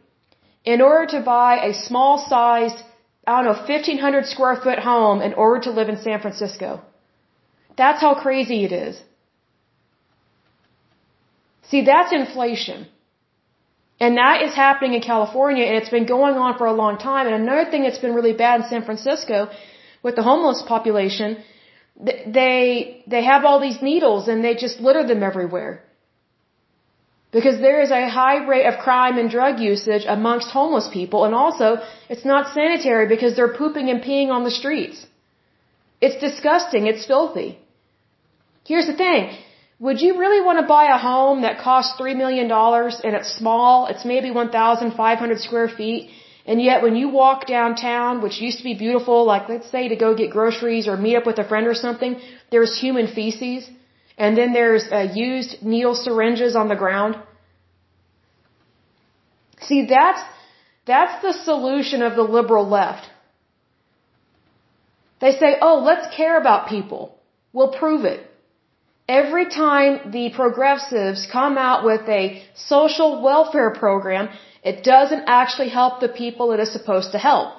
in 0.66 0.82
order 0.82 1.06
to 1.18 1.20
buy 1.22 1.66
a 1.66 1.74
small 1.74 2.18
sized 2.18 2.84
I 3.26 3.42
don't 3.42 3.46
know, 3.46 3.60
1500 3.60 4.26
square 4.26 4.56
foot 4.58 4.80
home 4.80 5.22
in 5.22 5.34
order 5.34 5.62
to 5.66 5.72
live 5.72 5.90
in 5.90 5.98
San 5.98 6.20
Francisco. 6.20 6.82
That's 7.78 8.02
how 8.02 8.16
crazy 8.16 8.66
it 8.66 8.74
is. 8.74 9.02
See, 11.70 11.82
that's 11.86 12.12
inflation. 12.12 12.88
And 14.00 14.18
that 14.18 14.42
is 14.42 14.54
happening 14.54 14.94
in 14.96 15.02
California 15.02 15.64
and 15.66 15.78
it's 15.78 15.90
been 15.90 16.06
going 16.06 16.36
on 16.36 16.58
for 16.58 16.68
a 16.68 16.74
long 16.74 16.98
time. 16.98 17.26
And 17.28 17.36
another 17.36 17.70
thing 17.72 17.84
that's 17.84 18.00
been 18.00 18.14
really 18.14 18.34
bad 18.34 18.62
in 18.62 18.68
San 18.68 18.84
Francisco 18.84 19.50
with 20.04 20.16
the 20.16 20.24
homeless 20.24 20.62
population, 20.68 21.38
they, 22.40 23.04
they 23.08 23.24
have 23.24 23.46
all 23.46 23.62
these 23.62 23.82
needles 23.82 24.28
and 24.28 24.44
they 24.44 24.56
just 24.56 24.82
litter 24.82 25.08
them 25.08 25.24
everywhere. 25.24 25.82
Because 27.36 27.58
there 27.60 27.82
is 27.82 27.92
a 27.92 28.10
high 28.10 28.40
rate 28.52 28.68
of 28.72 28.80
crime 28.88 29.18
and 29.18 29.30
drug 29.38 29.60
usage 29.60 30.06
amongst 30.18 30.50
homeless 30.58 30.88
people 30.98 31.26
and 31.26 31.34
also 31.44 31.68
it's 32.14 32.26
not 32.32 32.54
sanitary 32.54 33.08
because 33.14 33.36
they're 33.36 33.56
pooping 33.62 33.90
and 33.90 34.04
peeing 34.04 34.30
on 34.36 34.44
the 34.44 34.56
streets. 34.62 34.98
It's 36.06 36.20
disgusting. 36.28 36.86
It's 36.92 37.06
filthy. 37.14 37.50
Here's 38.70 38.88
the 38.92 38.98
thing. 39.06 39.24
Would 39.86 40.00
you 40.06 40.12
really 40.24 40.42
want 40.48 40.60
to 40.60 40.68
buy 40.78 40.86
a 40.96 40.98
home 40.98 41.42
that 41.46 41.60
costs 41.60 42.00
$3 42.00 42.16
million 42.24 42.50
and 42.52 43.16
it's 43.20 43.32
small, 43.42 43.88
it's 43.88 44.06
maybe 44.06 44.30
1,500 44.32 45.40
square 45.48 45.68
feet, 45.68 46.12
and 46.46 46.62
yet 46.62 46.84
when 46.84 46.96
you 46.96 47.10
walk 47.10 47.48
downtown, 47.48 48.22
which 48.22 48.40
used 48.40 48.60
to 48.60 48.64
be 48.64 48.76
beautiful, 48.86 49.26
like 49.26 49.50
let's 49.50 49.70
say 49.76 49.84
to 49.90 49.96
go 49.96 50.14
get 50.22 50.30
groceries 50.38 50.88
or 50.88 50.96
meet 50.96 51.16
up 51.16 51.26
with 51.26 51.40
a 51.40 51.48
friend 51.52 51.68
or 51.68 51.74
something, 51.74 52.20
there's 52.52 52.80
human 52.80 53.08
feces, 53.08 53.70
and 54.18 54.38
then 54.38 54.54
there's 54.54 54.86
uh, 54.92 55.08
used 55.14 55.62
needle 55.64 55.96
syringes 55.96 56.56
on 56.56 56.68
the 56.68 56.76
ground? 56.76 57.16
See, 59.62 59.86
that's, 59.86 60.22
that's 60.86 61.22
the 61.22 61.34
solution 61.34 62.02
of 62.02 62.16
the 62.16 62.24
liberal 62.24 62.68
left. 62.68 63.10
They 65.22 65.32
say, 65.32 65.56
oh, 65.62 65.80
let's 65.80 66.14
care 66.16 66.38
about 66.40 66.68
people. 66.68 67.18
We'll 67.54 67.72
prove 67.72 68.04
it. 68.04 68.30
Every 69.08 69.46
time 69.46 70.12
the 70.12 70.32
progressives 70.36 71.28
come 71.32 71.58
out 71.58 71.84
with 71.84 72.08
a 72.08 72.44
social 72.56 73.22
welfare 73.22 73.72
program, 73.72 74.30
it 74.64 74.84
doesn't 74.84 75.24
actually 75.28 75.70
help 75.70 76.00
the 76.00 76.10
people 76.10 76.52
it 76.52 76.60
is 76.60 76.72
supposed 76.72 77.12
to 77.12 77.18
help. 77.18 77.56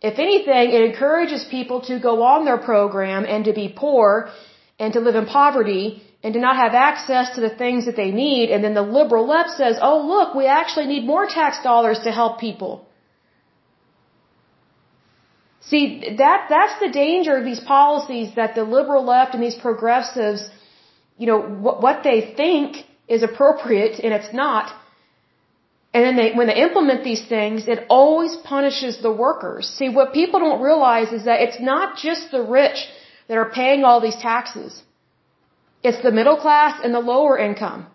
If 0.00 0.18
anything, 0.18 0.70
it 0.72 0.82
encourages 0.82 1.44
people 1.44 1.80
to 1.82 1.98
go 1.98 2.22
on 2.22 2.44
their 2.44 2.58
program 2.58 3.24
and 3.24 3.44
to 3.46 3.52
be 3.52 3.68
poor 3.84 4.30
and 4.78 4.92
to 4.94 5.00
live 5.00 5.16
in 5.16 5.26
poverty 5.26 6.02
and 6.22 6.34
to 6.34 6.40
not 6.40 6.56
have 6.56 6.74
access 6.74 7.34
to 7.34 7.40
the 7.40 7.54
things 7.62 7.86
that 7.86 7.96
they 7.96 8.10
need. 8.10 8.50
And 8.50 8.62
then 8.64 8.74
the 8.74 8.82
liberal 8.82 9.26
left 9.26 9.50
says, 9.50 9.78
oh 9.80 9.98
look, 10.14 10.34
we 10.34 10.46
actually 10.46 10.86
need 10.86 11.04
more 11.04 11.26
tax 11.26 11.62
dollars 11.62 12.00
to 12.04 12.10
help 12.10 12.40
people. 12.40 12.86
See, 15.60 16.16
that, 16.18 16.46
that's 16.48 16.80
the 16.80 16.90
danger 16.90 17.36
of 17.36 17.44
these 17.44 17.60
policies 17.60 18.34
that 18.36 18.54
the 18.54 18.64
liberal 18.64 19.04
left 19.04 19.34
and 19.34 19.42
these 19.42 19.60
progressives 19.66 20.48
you 21.18 21.26
know, 21.26 21.40
what, 21.40 21.82
what 21.82 22.04
they 22.04 22.32
think 22.36 22.76
is 23.08 23.22
appropriate 23.22 23.98
and 24.02 24.14
it's 24.14 24.32
not. 24.32 24.72
And 25.92 26.04
then 26.04 26.16
they, 26.16 26.32
when 26.38 26.46
they 26.46 26.60
implement 26.62 27.02
these 27.02 27.24
things, 27.26 27.66
it 27.66 27.84
always 27.88 28.36
punishes 28.36 29.02
the 29.02 29.10
workers. 29.10 29.68
See, 29.78 29.88
what 29.88 30.12
people 30.12 30.38
don't 30.38 30.62
realize 30.62 31.12
is 31.12 31.24
that 31.24 31.40
it's 31.40 31.60
not 31.60 31.96
just 31.96 32.30
the 32.30 32.42
rich 32.42 32.86
that 33.28 33.36
are 33.36 33.50
paying 33.50 33.84
all 33.84 34.00
these 34.00 34.16
taxes. 34.16 34.82
It's 35.82 36.02
the 36.02 36.10
middle 36.10 36.36
class 36.36 36.80
and 36.82 36.92
the 36.92 37.04
lower 37.12 37.38
income. 37.38 37.86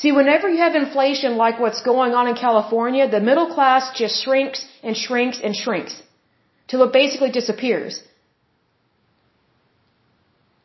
See, 0.00 0.12
whenever 0.12 0.48
you 0.48 0.58
have 0.58 0.74
inflation 0.74 1.36
like 1.36 1.58
what's 1.58 1.82
going 1.82 2.12
on 2.14 2.28
in 2.28 2.34
California, 2.34 3.08
the 3.08 3.20
middle 3.20 3.48
class 3.54 3.98
just 3.98 4.22
shrinks 4.22 4.64
and 4.82 4.96
shrinks 4.96 5.40
and 5.42 5.56
shrinks 5.56 6.02
till 6.68 6.82
it 6.84 6.92
basically 6.92 7.30
disappears. 7.30 8.02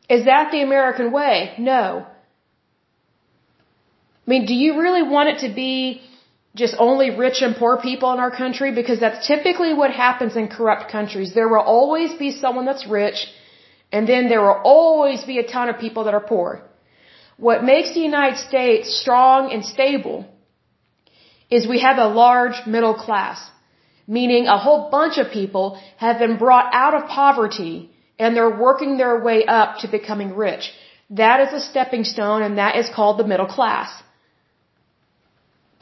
Is 0.08 0.26
that 0.26 0.52
the 0.52 0.62
American 0.62 1.10
way? 1.10 1.54
No. 1.58 2.06
I 4.26 4.30
mean, 4.30 4.46
do 4.46 4.54
you 4.54 4.80
really 4.80 5.02
want 5.02 5.30
it 5.30 5.48
to 5.48 5.54
be 5.54 6.02
just 6.54 6.74
only 6.78 7.10
rich 7.10 7.42
and 7.42 7.56
poor 7.56 7.76
people 7.78 8.12
in 8.12 8.20
our 8.20 8.30
country? 8.30 8.72
Because 8.72 9.00
that's 9.00 9.26
typically 9.26 9.72
what 9.74 9.90
happens 9.90 10.36
in 10.36 10.48
corrupt 10.48 10.90
countries. 10.90 11.34
There 11.34 11.48
will 11.48 11.66
always 11.78 12.14
be 12.14 12.30
someone 12.30 12.64
that's 12.64 12.86
rich, 12.86 13.26
and 13.90 14.08
then 14.08 14.28
there 14.28 14.42
will 14.42 14.60
always 14.64 15.24
be 15.24 15.38
a 15.38 15.46
ton 15.46 15.68
of 15.68 15.78
people 15.78 16.04
that 16.04 16.14
are 16.14 16.26
poor. 16.34 16.62
What 17.36 17.64
makes 17.64 17.94
the 17.94 18.00
United 18.00 18.38
States 18.38 18.94
strong 19.00 19.52
and 19.52 19.64
stable 19.64 20.26
is 21.50 21.66
we 21.66 21.80
have 21.80 21.98
a 21.98 22.06
large 22.06 22.66
middle 22.66 22.94
class, 22.94 23.38
meaning 24.06 24.46
a 24.46 24.58
whole 24.58 24.90
bunch 24.90 25.18
of 25.18 25.32
people 25.32 25.80
have 25.96 26.18
been 26.18 26.36
brought 26.36 26.72
out 26.72 26.94
of 26.94 27.08
poverty 27.08 27.90
and 28.18 28.36
they're 28.36 28.56
working 28.68 28.96
their 28.96 29.20
way 29.20 29.44
up 29.44 29.78
to 29.78 29.88
becoming 29.88 30.36
rich. 30.36 30.72
That 31.10 31.40
is 31.40 31.52
a 31.52 31.60
stepping 31.60 32.04
stone 32.04 32.42
and 32.42 32.58
that 32.58 32.76
is 32.76 32.88
called 32.88 33.18
the 33.18 33.26
middle 33.32 33.46
class. 33.46 33.90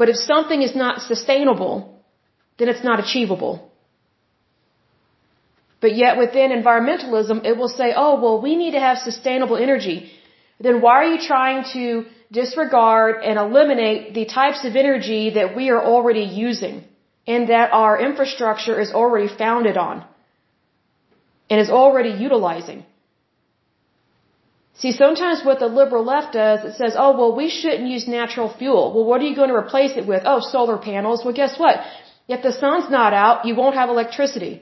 But 0.03 0.11
if 0.13 0.17
something 0.17 0.63
is 0.69 0.75
not 0.85 1.03
sustainable, 1.03 1.75
then 2.59 2.69
it's 2.73 2.85
not 2.91 2.99
achievable. 3.05 3.53
But 5.85 5.93
yet 6.03 6.17
within 6.23 6.51
environmentalism, 6.51 7.45
it 7.51 7.57
will 7.57 7.73
say, 7.81 7.89
oh, 8.05 8.15
well, 8.23 8.37
we 8.47 8.57
need 8.63 8.73
to 8.79 8.83
have 8.87 8.99
sustainable 8.99 9.59
energy. 9.67 9.97
Then 10.67 10.81
why 10.85 10.95
are 11.03 11.11
you 11.15 11.21
trying 11.33 11.61
to 11.75 12.07
disregard 12.41 13.23
and 13.29 13.39
eliminate 13.39 14.15
the 14.19 14.25
types 14.25 14.65
of 14.69 14.75
energy 14.85 15.23
that 15.39 15.55
we 15.59 15.71
are 15.75 15.83
already 15.93 16.27
using 16.47 16.77
and 17.35 17.49
that 17.55 17.73
our 17.73 17.95
infrastructure 18.09 18.77
is 18.85 18.91
already 19.03 19.29
founded 19.45 19.77
on? 19.77 20.05
and 21.53 21.61
is 21.61 21.71
already 21.79 22.13
utilizing. 22.27 22.85
See, 24.83 24.93
sometimes 25.05 25.45
what 25.49 25.59
the 25.61 25.71
liberal 25.81 26.05
left 26.13 26.31
does, 26.33 26.65
it 26.69 26.75
says, 26.81 26.95
oh, 27.03 27.13
well, 27.19 27.33
we 27.41 27.49
shouldn't 27.57 27.89
use 27.97 28.07
natural 28.21 28.49
fuel. 28.61 28.85
Well, 28.95 29.05
what 29.11 29.21
are 29.21 29.29
you 29.31 29.37
going 29.41 29.53
to 29.55 29.61
replace 29.65 29.93
it 30.01 30.07
with? 30.13 30.23
Oh, 30.33 30.41
solar 30.55 30.79
panels. 30.91 31.25
Well, 31.25 31.37
guess 31.43 31.55
what? 31.65 31.77
If 32.37 32.43
the 32.47 32.53
sun's 32.63 32.89
not 32.99 33.13
out, 33.25 33.45
you 33.49 33.55
won't 33.61 33.77
have 33.81 33.91
electricity. 33.97 34.55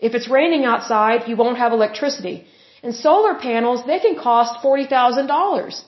If 0.00 0.14
it's 0.16 0.28
raining 0.38 0.64
outside, 0.72 1.28
you 1.28 1.36
won't 1.42 1.58
have 1.58 1.72
electricity. 1.72 2.36
And 2.82 2.94
solar 2.94 3.34
panels, 3.48 3.86
they 3.86 4.00
can 4.00 4.16
cost 4.28 4.60
$40,000. 4.64 5.82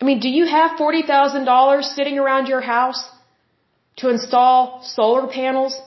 I 0.00 0.04
mean, 0.04 0.18
do 0.18 0.28
you 0.28 0.46
have 0.46 0.72
$40,000 0.72 1.82
sitting 1.98 2.18
around 2.18 2.48
your 2.48 2.62
house? 2.62 3.02
to 3.96 4.08
install 4.10 4.82
solar 4.82 5.26
panels? 5.28 5.80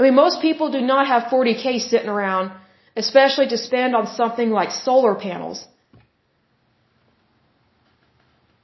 I 0.00 0.04
mean, 0.04 0.14
most 0.14 0.40
people 0.40 0.70
do 0.70 0.80
not 0.80 1.06
have 1.12 1.24
40K 1.24 1.78
sitting 1.92 2.08
around, 2.08 2.52
especially 2.96 3.48
to 3.48 3.58
spend 3.58 3.94
on 3.94 4.06
something 4.20 4.50
like 4.58 4.70
solar 4.70 5.14
panels. 5.14 5.58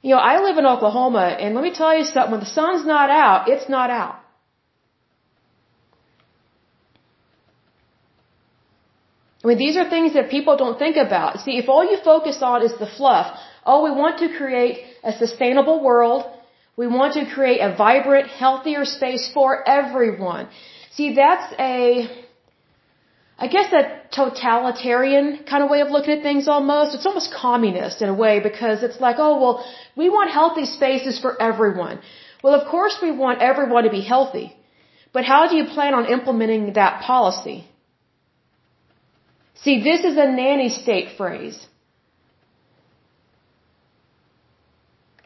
You 0.01 0.15
know, 0.15 0.21
I 0.31 0.39
live 0.45 0.57
in 0.57 0.65
Oklahoma, 0.65 1.25
and 1.41 1.53
let 1.53 1.63
me 1.63 1.73
tell 1.81 1.95
you 1.95 2.05
something, 2.05 2.31
when 2.31 2.39
the 2.39 2.53
sun's 2.59 2.85
not 2.87 3.11
out, 3.11 3.49
it's 3.49 3.69
not 3.69 3.91
out. 3.91 4.15
I 9.43 9.47
mean, 9.49 9.59
these 9.59 9.77
are 9.77 9.87
things 9.87 10.15
that 10.15 10.31
people 10.31 10.57
don't 10.57 10.79
think 10.79 10.97
about. 10.97 11.41
See, 11.41 11.59
if 11.59 11.69
all 11.69 11.85
you 11.91 11.97
focus 12.13 12.39
on 12.41 12.63
is 12.63 12.73
the 12.79 12.87
fluff, 12.87 13.27
oh, 13.63 13.83
we 13.83 13.91
want 13.91 14.17
to 14.23 14.29
create 14.39 14.79
a 15.03 15.11
sustainable 15.11 15.83
world. 15.83 16.25
We 16.75 16.87
want 16.87 17.13
to 17.13 17.25
create 17.35 17.59
a 17.59 17.75
vibrant, 17.75 18.27
healthier 18.27 18.85
space 18.85 19.29
for 19.35 19.49
everyone. 19.69 20.49
See, 20.97 21.13
that's 21.13 21.53
a, 21.59 21.73
I 23.37 23.47
guess 23.55 23.71
a 23.71 23.83
totalitarian 24.19 25.25
kind 25.49 25.63
of 25.63 25.69
way 25.69 25.81
of 25.81 25.89
looking 25.95 26.13
at 26.17 26.23
things 26.23 26.47
almost. 26.47 26.95
It's 26.95 27.05
almost 27.05 27.31
communist 27.31 28.01
in 28.01 28.09
a 28.09 28.17
way 28.25 28.39
because 28.39 28.81
it's 28.81 28.99
like, 28.99 29.17
oh, 29.19 29.33
well, 29.41 29.55
we 29.95 30.09
want 30.09 30.31
healthy 30.31 30.65
spaces 30.65 31.19
for 31.19 31.39
everyone. 31.39 31.99
Well, 32.43 32.55
of 32.59 32.67
course 32.67 32.97
we 32.99 33.11
want 33.11 33.43
everyone 33.43 33.83
to 33.83 33.91
be 33.91 34.01
healthy. 34.01 34.47
But 35.13 35.23
how 35.23 35.41
do 35.47 35.55
you 35.55 35.65
plan 35.65 35.93
on 35.93 36.07
implementing 36.17 36.73
that 36.73 37.03
policy? 37.03 37.57
See, 39.63 39.83
this 39.83 40.03
is 40.03 40.17
a 40.17 40.27
nanny 40.31 40.69
state 40.69 41.09
phrase. 41.17 41.59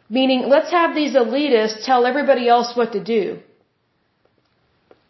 Meaning, 0.10 0.50
let's 0.50 0.72
have 0.72 0.94
these 0.94 1.14
elitists 1.14 1.86
tell 1.86 2.06
everybody 2.06 2.50
else 2.50 2.76
what 2.76 2.92
to 2.92 3.02
do. 3.02 3.40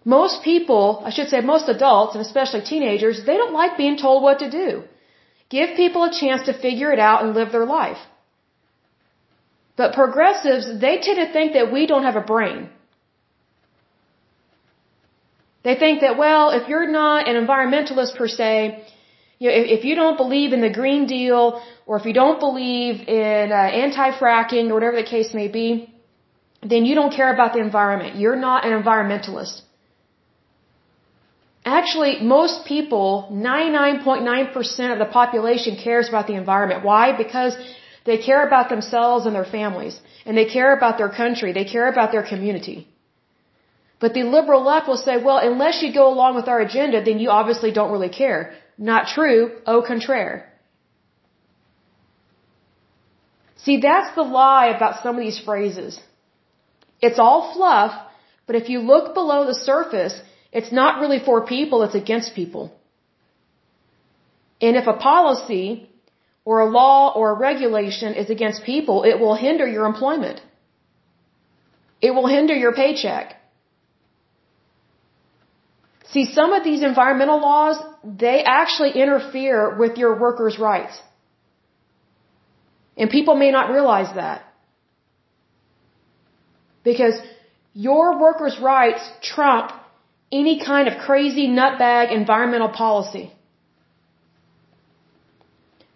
Most 0.03 0.41
people, 0.43 1.03
I 1.05 1.11
should 1.11 1.29
say 1.29 1.41
most 1.41 1.69
adults, 1.69 2.15
and 2.15 2.25
especially 2.25 2.61
teenagers, 2.61 3.23
they 3.25 3.37
don't 3.37 3.53
like 3.53 3.77
being 3.77 3.97
told 3.97 4.23
what 4.23 4.39
to 4.39 4.49
do. 4.49 4.83
Give 5.49 5.75
people 5.75 6.03
a 6.05 6.11
chance 6.11 6.43
to 6.47 6.53
figure 6.53 6.91
it 6.91 6.99
out 6.99 7.23
and 7.23 7.35
live 7.35 7.51
their 7.51 7.65
life. 7.65 7.99
But 9.75 9.93
progressives, 9.93 10.65
they 10.79 10.97
tend 10.99 11.17
to 11.17 11.31
think 11.31 11.53
that 11.53 11.71
we 11.71 11.85
don't 11.85 12.03
have 12.03 12.15
a 12.15 12.21
brain. 12.21 12.69
They 15.63 15.75
think 15.75 16.01
that, 16.01 16.17
well, 16.17 16.49
if 16.49 16.67
you're 16.67 16.89
not 16.89 17.27
an 17.27 17.35
environmentalist 17.35 18.15
per 18.15 18.27
se, 18.27 18.83
you 19.37 19.49
know, 19.49 19.55
if, 19.55 19.79
if 19.79 19.85
you 19.85 19.95
don't 19.95 20.17
believe 20.17 20.53
in 20.53 20.61
the 20.61 20.71
Green 20.71 21.05
Deal 21.05 21.61
or 21.85 21.97
if 21.97 22.05
you 22.05 22.13
don't 22.13 22.39
believe 22.39 23.07
in 23.07 23.51
uh, 23.51 23.55
anti-fracking 23.55 24.69
or 24.69 24.73
whatever 24.73 24.97
the 24.97 25.03
case 25.03 25.33
may 25.33 25.47
be, 25.47 25.93
then 26.61 26.85
you 26.85 26.95
don't 26.95 27.13
care 27.13 27.31
about 27.33 27.53
the 27.53 27.59
environment. 27.59 28.17
You're 28.17 28.35
not 28.35 28.65
an 28.65 28.73
environmentalist. 28.81 29.61
Actually, 31.63 32.21
most 32.21 32.65
people, 32.65 33.29
99.9% 33.31 34.93
of 34.93 34.99
the 34.99 35.05
population 35.05 35.75
cares 35.75 36.09
about 36.09 36.25
the 36.27 36.33
environment. 36.33 36.83
Why? 36.83 37.15
Because 37.15 37.55
they 38.05 38.17
care 38.17 38.47
about 38.47 38.69
themselves 38.69 39.27
and 39.27 39.35
their 39.35 39.45
families. 39.45 39.99
And 40.25 40.35
they 40.35 40.45
care 40.45 40.75
about 40.75 40.97
their 40.97 41.09
country. 41.09 41.53
They 41.53 41.65
care 41.65 41.87
about 41.87 42.11
their 42.11 42.23
community. 42.23 42.87
But 43.99 44.15
the 44.15 44.23
liberal 44.23 44.63
left 44.63 44.87
will 44.87 44.97
say, 44.97 45.17
well, 45.23 45.37
unless 45.37 45.83
you 45.83 45.93
go 45.93 46.11
along 46.11 46.35
with 46.35 46.47
our 46.47 46.59
agenda, 46.59 47.03
then 47.03 47.19
you 47.19 47.29
obviously 47.29 47.71
don't 47.71 47.91
really 47.91 48.09
care. 48.09 48.53
Not 48.77 49.07
true. 49.07 49.51
Au 49.67 49.83
contraire. 49.83 50.51
See, 53.57 53.79
that's 53.79 54.15
the 54.15 54.23
lie 54.23 54.69
about 54.75 55.03
some 55.03 55.15
of 55.17 55.21
these 55.21 55.39
phrases. 55.39 55.99
It's 56.99 57.19
all 57.19 57.53
fluff, 57.53 57.93
but 58.47 58.55
if 58.55 58.69
you 58.69 58.79
look 58.79 59.13
below 59.13 59.45
the 59.45 59.53
surface, 59.53 60.19
it's 60.51 60.71
not 60.71 60.99
really 60.99 61.19
for 61.19 61.45
people, 61.45 61.83
it's 61.83 61.95
against 61.95 62.35
people. 62.35 62.73
And 64.59 64.75
if 64.75 64.87
a 64.87 64.93
policy 64.93 65.89
or 66.45 66.59
a 66.59 66.69
law 66.69 67.13
or 67.15 67.31
a 67.31 67.33
regulation 67.33 68.13
is 68.13 68.29
against 68.29 68.63
people, 68.63 69.03
it 69.03 69.19
will 69.19 69.35
hinder 69.35 69.67
your 69.67 69.85
employment. 69.85 70.41
It 72.01 72.11
will 72.11 72.27
hinder 72.27 72.53
your 72.53 72.73
paycheck. 72.73 73.37
See, 76.11 76.25
some 76.25 76.51
of 76.51 76.63
these 76.63 76.81
environmental 76.83 77.39
laws, 77.39 77.77
they 78.03 78.43
actually 78.43 78.91
interfere 78.91 79.77
with 79.77 79.97
your 79.97 80.19
workers' 80.19 80.59
rights. 80.59 81.01
And 82.97 83.09
people 83.09 83.35
may 83.35 83.51
not 83.51 83.71
realize 83.71 84.13
that. 84.15 84.43
Because 86.83 87.15
your 87.73 88.19
workers' 88.19 88.59
rights 88.59 89.09
trump 89.21 89.71
any 90.31 90.63
kind 90.63 90.87
of 90.87 90.97
crazy 90.99 91.47
nutbag 91.47 92.11
environmental 92.11 92.69
policy. 92.69 93.31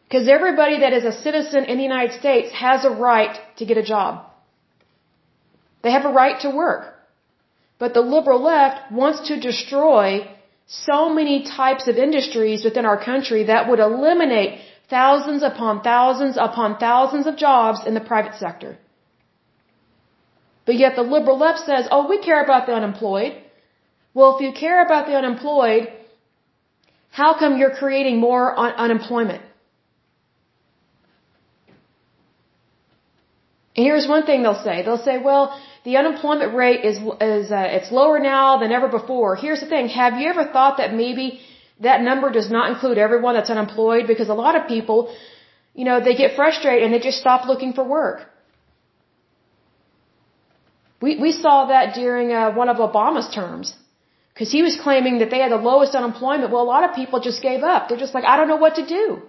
Because 0.03 0.27
everybody 0.27 0.79
that 0.81 0.93
is 0.93 1.03
a 1.03 1.11
citizen 1.11 1.65
in 1.65 1.77
the 1.77 1.83
United 1.83 2.19
States 2.19 2.51
has 2.53 2.85
a 2.85 2.89
right 2.89 3.37
to 3.57 3.65
get 3.65 3.77
a 3.77 3.83
job. 3.83 4.25
They 5.83 5.91
have 5.91 6.05
a 6.05 6.13
right 6.21 6.39
to 6.41 6.49
work. 6.49 6.93
But 7.79 7.93
the 7.93 8.01
liberal 8.01 8.41
left 8.41 8.91
wants 8.91 9.27
to 9.27 9.39
destroy 9.39 10.29
so 10.67 11.09
many 11.09 11.43
types 11.43 11.87
of 11.87 11.97
industries 11.97 12.63
within 12.63 12.85
our 12.85 13.03
country 13.03 13.43
that 13.45 13.69
would 13.69 13.79
eliminate 13.79 14.59
thousands 14.89 15.43
upon 15.43 15.81
thousands 15.81 16.37
upon 16.37 16.77
thousands 16.77 17.27
of 17.27 17.37
jobs 17.37 17.85
in 17.85 17.93
the 17.93 18.05
private 18.11 18.35
sector. 18.35 18.77
But 20.65 20.75
yet 20.75 20.95
the 20.95 21.03
liberal 21.03 21.37
left 21.37 21.59
says, 21.59 21.87
oh, 21.91 22.07
we 22.07 22.19
care 22.19 22.43
about 22.43 22.65
the 22.65 22.73
unemployed. 22.73 23.33
Well, 24.15 24.29
if 24.35 24.41
you 24.45 24.51
care 24.65 24.79
about 24.85 25.07
the 25.07 25.15
unemployed, 25.21 25.83
how 27.21 27.37
come 27.39 27.57
you're 27.59 27.75
creating 27.83 28.17
more 28.27 28.45
un- 28.65 28.75
unemployment? 28.85 29.43
And 33.75 33.85
here's 33.87 34.07
one 34.07 34.25
thing 34.25 34.41
they'll 34.43 34.63
say. 34.69 34.75
They'll 34.83 35.05
say, 35.09 35.17
well, 35.29 35.43
the 35.83 35.97
unemployment 35.97 36.55
rate 36.55 36.85
is, 36.85 36.97
is 37.35 37.51
uh, 37.51 37.77
it's 37.77 37.91
lower 37.91 38.17
now 38.19 38.57
than 38.61 38.71
ever 38.71 38.87
before. 38.87 39.35
Here's 39.35 39.59
the 39.59 39.69
thing. 39.73 39.89
Have 39.89 40.13
you 40.19 40.29
ever 40.29 40.45
thought 40.45 40.77
that 40.77 40.93
maybe 40.93 41.41
that 41.81 42.01
number 42.01 42.31
does 42.31 42.49
not 42.49 42.71
include 42.71 42.97
everyone 42.97 43.35
that's 43.35 43.49
unemployed? 43.49 44.07
Because 44.07 44.29
a 44.29 44.33
lot 44.45 44.55
of 44.55 44.67
people, 44.69 45.13
you 45.73 45.83
know, 45.83 45.99
they 45.99 46.15
get 46.15 46.37
frustrated 46.37 46.83
and 46.83 46.93
they 46.93 46.99
just 47.09 47.19
stop 47.19 47.47
looking 47.49 47.73
for 47.73 47.83
work. 47.83 48.21
We, 51.01 51.17
we 51.19 51.33
saw 51.33 51.65
that 51.65 51.95
during 51.95 52.31
uh, 52.31 52.51
one 52.53 52.69
of 52.69 52.77
Obama's 52.77 53.29
terms. 53.35 53.75
Because 54.35 54.51
he 54.51 54.61
was 54.63 54.75
claiming 54.85 55.19
that 55.19 55.29
they 55.31 55.39
had 55.39 55.51
the 55.51 55.63
lowest 55.71 55.95
unemployment. 55.95 56.51
Well, 56.51 56.61
a 56.61 56.71
lot 56.75 56.83
of 56.87 56.93
people 56.93 57.21
just 57.21 57.41
gave 57.41 57.63
up. 57.63 57.87
They're 57.87 58.03
just 58.05 58.13
like, 58.13 58.25
I 58.25 58.35
don't 58.35 58.49
know 58.49 58.57
what 58.57 58.75
to 58.75 58.85
do. 58.85 59.21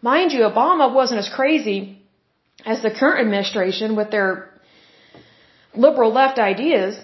Mind 0.00 0.32
you, 0.32 0.40
Obama 0.40 0.92
wasn't 1.00 1.20
as 1.24 1.28
crazy 1.28 2.02
as 2.64 2.80
the 2.86 2.90
current 2.90 3.20
administration 3.24 3.94
with 3.94 4.10
their 4.10 4.30
liberal 5.74 6.12
left 6.12 6.38
ideas. 6.38 6.96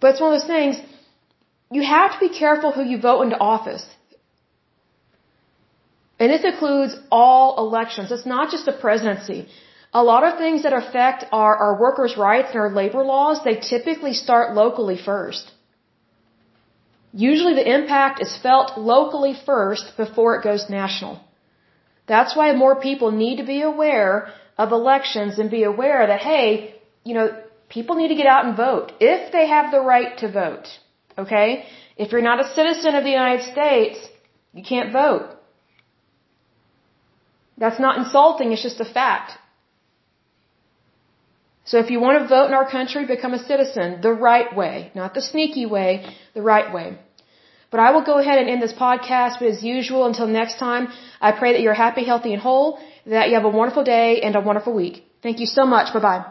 But 0.00 0.10
it's 0.10 0.20
one 0.20 0.34
of 0.34 0.40
those 0.40 0.48
things, 0.48 0.80
you 1.70 1.82
have 1.82 2.12
to 2.14 2.18
be 2.28 2.30
careful 2.36 2.72
who 2.72 2.84
you 2.84 2.98
vote 3.00 3.22
into 3.22 3.38
office. 3.38 3.86
And 6.18 6.30
this 6.32 6.44
includes 6.44 6.96
all 7.10 7.58
elections. 7.58 8.10
It's 8.10 8.26
not 8.26 8.50
just 8.50 8.66
the 8.66 8.72
presidency. 8.72 9.48
A 9.94 10.02
lot 10.02 10.24
of 10.24 10.38
things 10.38 10.64
that 10.64 10.72
affect 10.72 11.24
our, 11.30 11.56
our 11.56 11.74
workers' 11.80 12.16
rights 12.16 12.48
and 12.50 12.60
our 12.60 12.70
labor 12.70 13.04
laws, 13.04 13.44
they 13.44 13.56
typically 13.56 14.12
start 14.12 14.54
locally 14.54 14.98
first. 15.10 15.52
Usually 17.12 17.54
the 17.54 17.74
impact 17.76 18.20
is 18.20 18.36
felt 18.36 18.76
locally 18.76 19.34
first 19.46 19.96
before 19.96 20.34
it 20.36 20.42
goes 20.42 20.68
national. 20.68 21.20
That's 22.06 22.34
why 22.34 22.52
more 22.52 22.80
people 22.80 23.12
need 23.12 23.36
to 23.36 23.44
be 23.44 23.60
aware 23.62 24.32
of 24.58 24.72
elections 24.72 25.38
and 25.38 25.48
be 25.50 25.62
aware 25.62 26.06
that, 26.06 26.20
hey, 26.20 26.74
you 27.04 27.14
know, 27.14 27.28
people 27.68 27.94
need 27.94 28.08
to 28.08 28.16
get 28.16 28.26
out 28.26 28.44
and 28.46 28.56
vote 28.56 28.92
if 28.98 29.30
they 29.30 29.46
have 29.46 29.70
the 29.70 29.80
right 29.80 30.18
to 30.18 30.30
vote. 30.42 30.66
Okay? 31.16 31.66
If 31.96 32.10
you're 32.10 32.28
not 32.32 32.44
a 32.44 32.52
citizen 32.58 32.96
of 32.96 33.04
the 33.04 33.10
United 33.10 33.44
States, 33.52 33.98
you 34.52 34.64
can't 34.64 34.92
vote. 34.92 35.30
That's 37.56 37.78
not 37.78 37.98
insulting, 37.98 38.50
it's 38.52 38.62
just 38.62 38.80
a 38.80 38.84
fact. 38.84 39.38
So 41.64 41.78
if 41.78 41.90
you 41.90 41.98
want 42.00 42.20
to 42.20 42.28
vote 42.28 42.46
in 42.50 42.54
our 42.54 42.68
country, 42.70 43.06
become 43.06 43.34
a 43.34 43.38
citizen 43.38 44.00
the 44.02 44.12
right 44.12 44.54
way, 44.54 44.92
not 44.94 45.14
the 45.14 45.22
sneaky 45.22 45.66
way, 45.66 45.90
the 46.34 46.42
right 46.42 46.72
way. 46.72 46.98
But 47.70 47.80
I 47.80 47.90
will 47.92 48.02
go 48.02 48.18
ahead 48.18 48.38
and 48.38 48.48
end 48.48 48.62
this 48.62 48.72
podcast. 48.72 49.40
But 49.40 49.48
as 49.48 49.62
usual, 49.64 50.06
until 50.06 50.26
next 50.26 50.58
time, 50.58 50.88
I 51.20 51.32
pray 51.32 51.52
that 51.54 51.60
you're 51.60 51.80
happy, 51.86 52.04
healthy, 52.04 52.32
and 52.32 52.40
whole, 52.40 52.78
that 53.06 53.28
you 53.28 53.34
have 53.34 53.44
a 53.44 53.54
wonderful 53.60 53.84
day 53.84 54.20
and 54.20 54.36
a 54.36 54.40
wonderful 54.40 54.74
week. 54.74 55.04
Thank 55.22 55.40
you 55.40 55.46
so 55.46 55.64
much. 55.66 55.92
Bye 55.92 56.00
bye. 56.00 56.24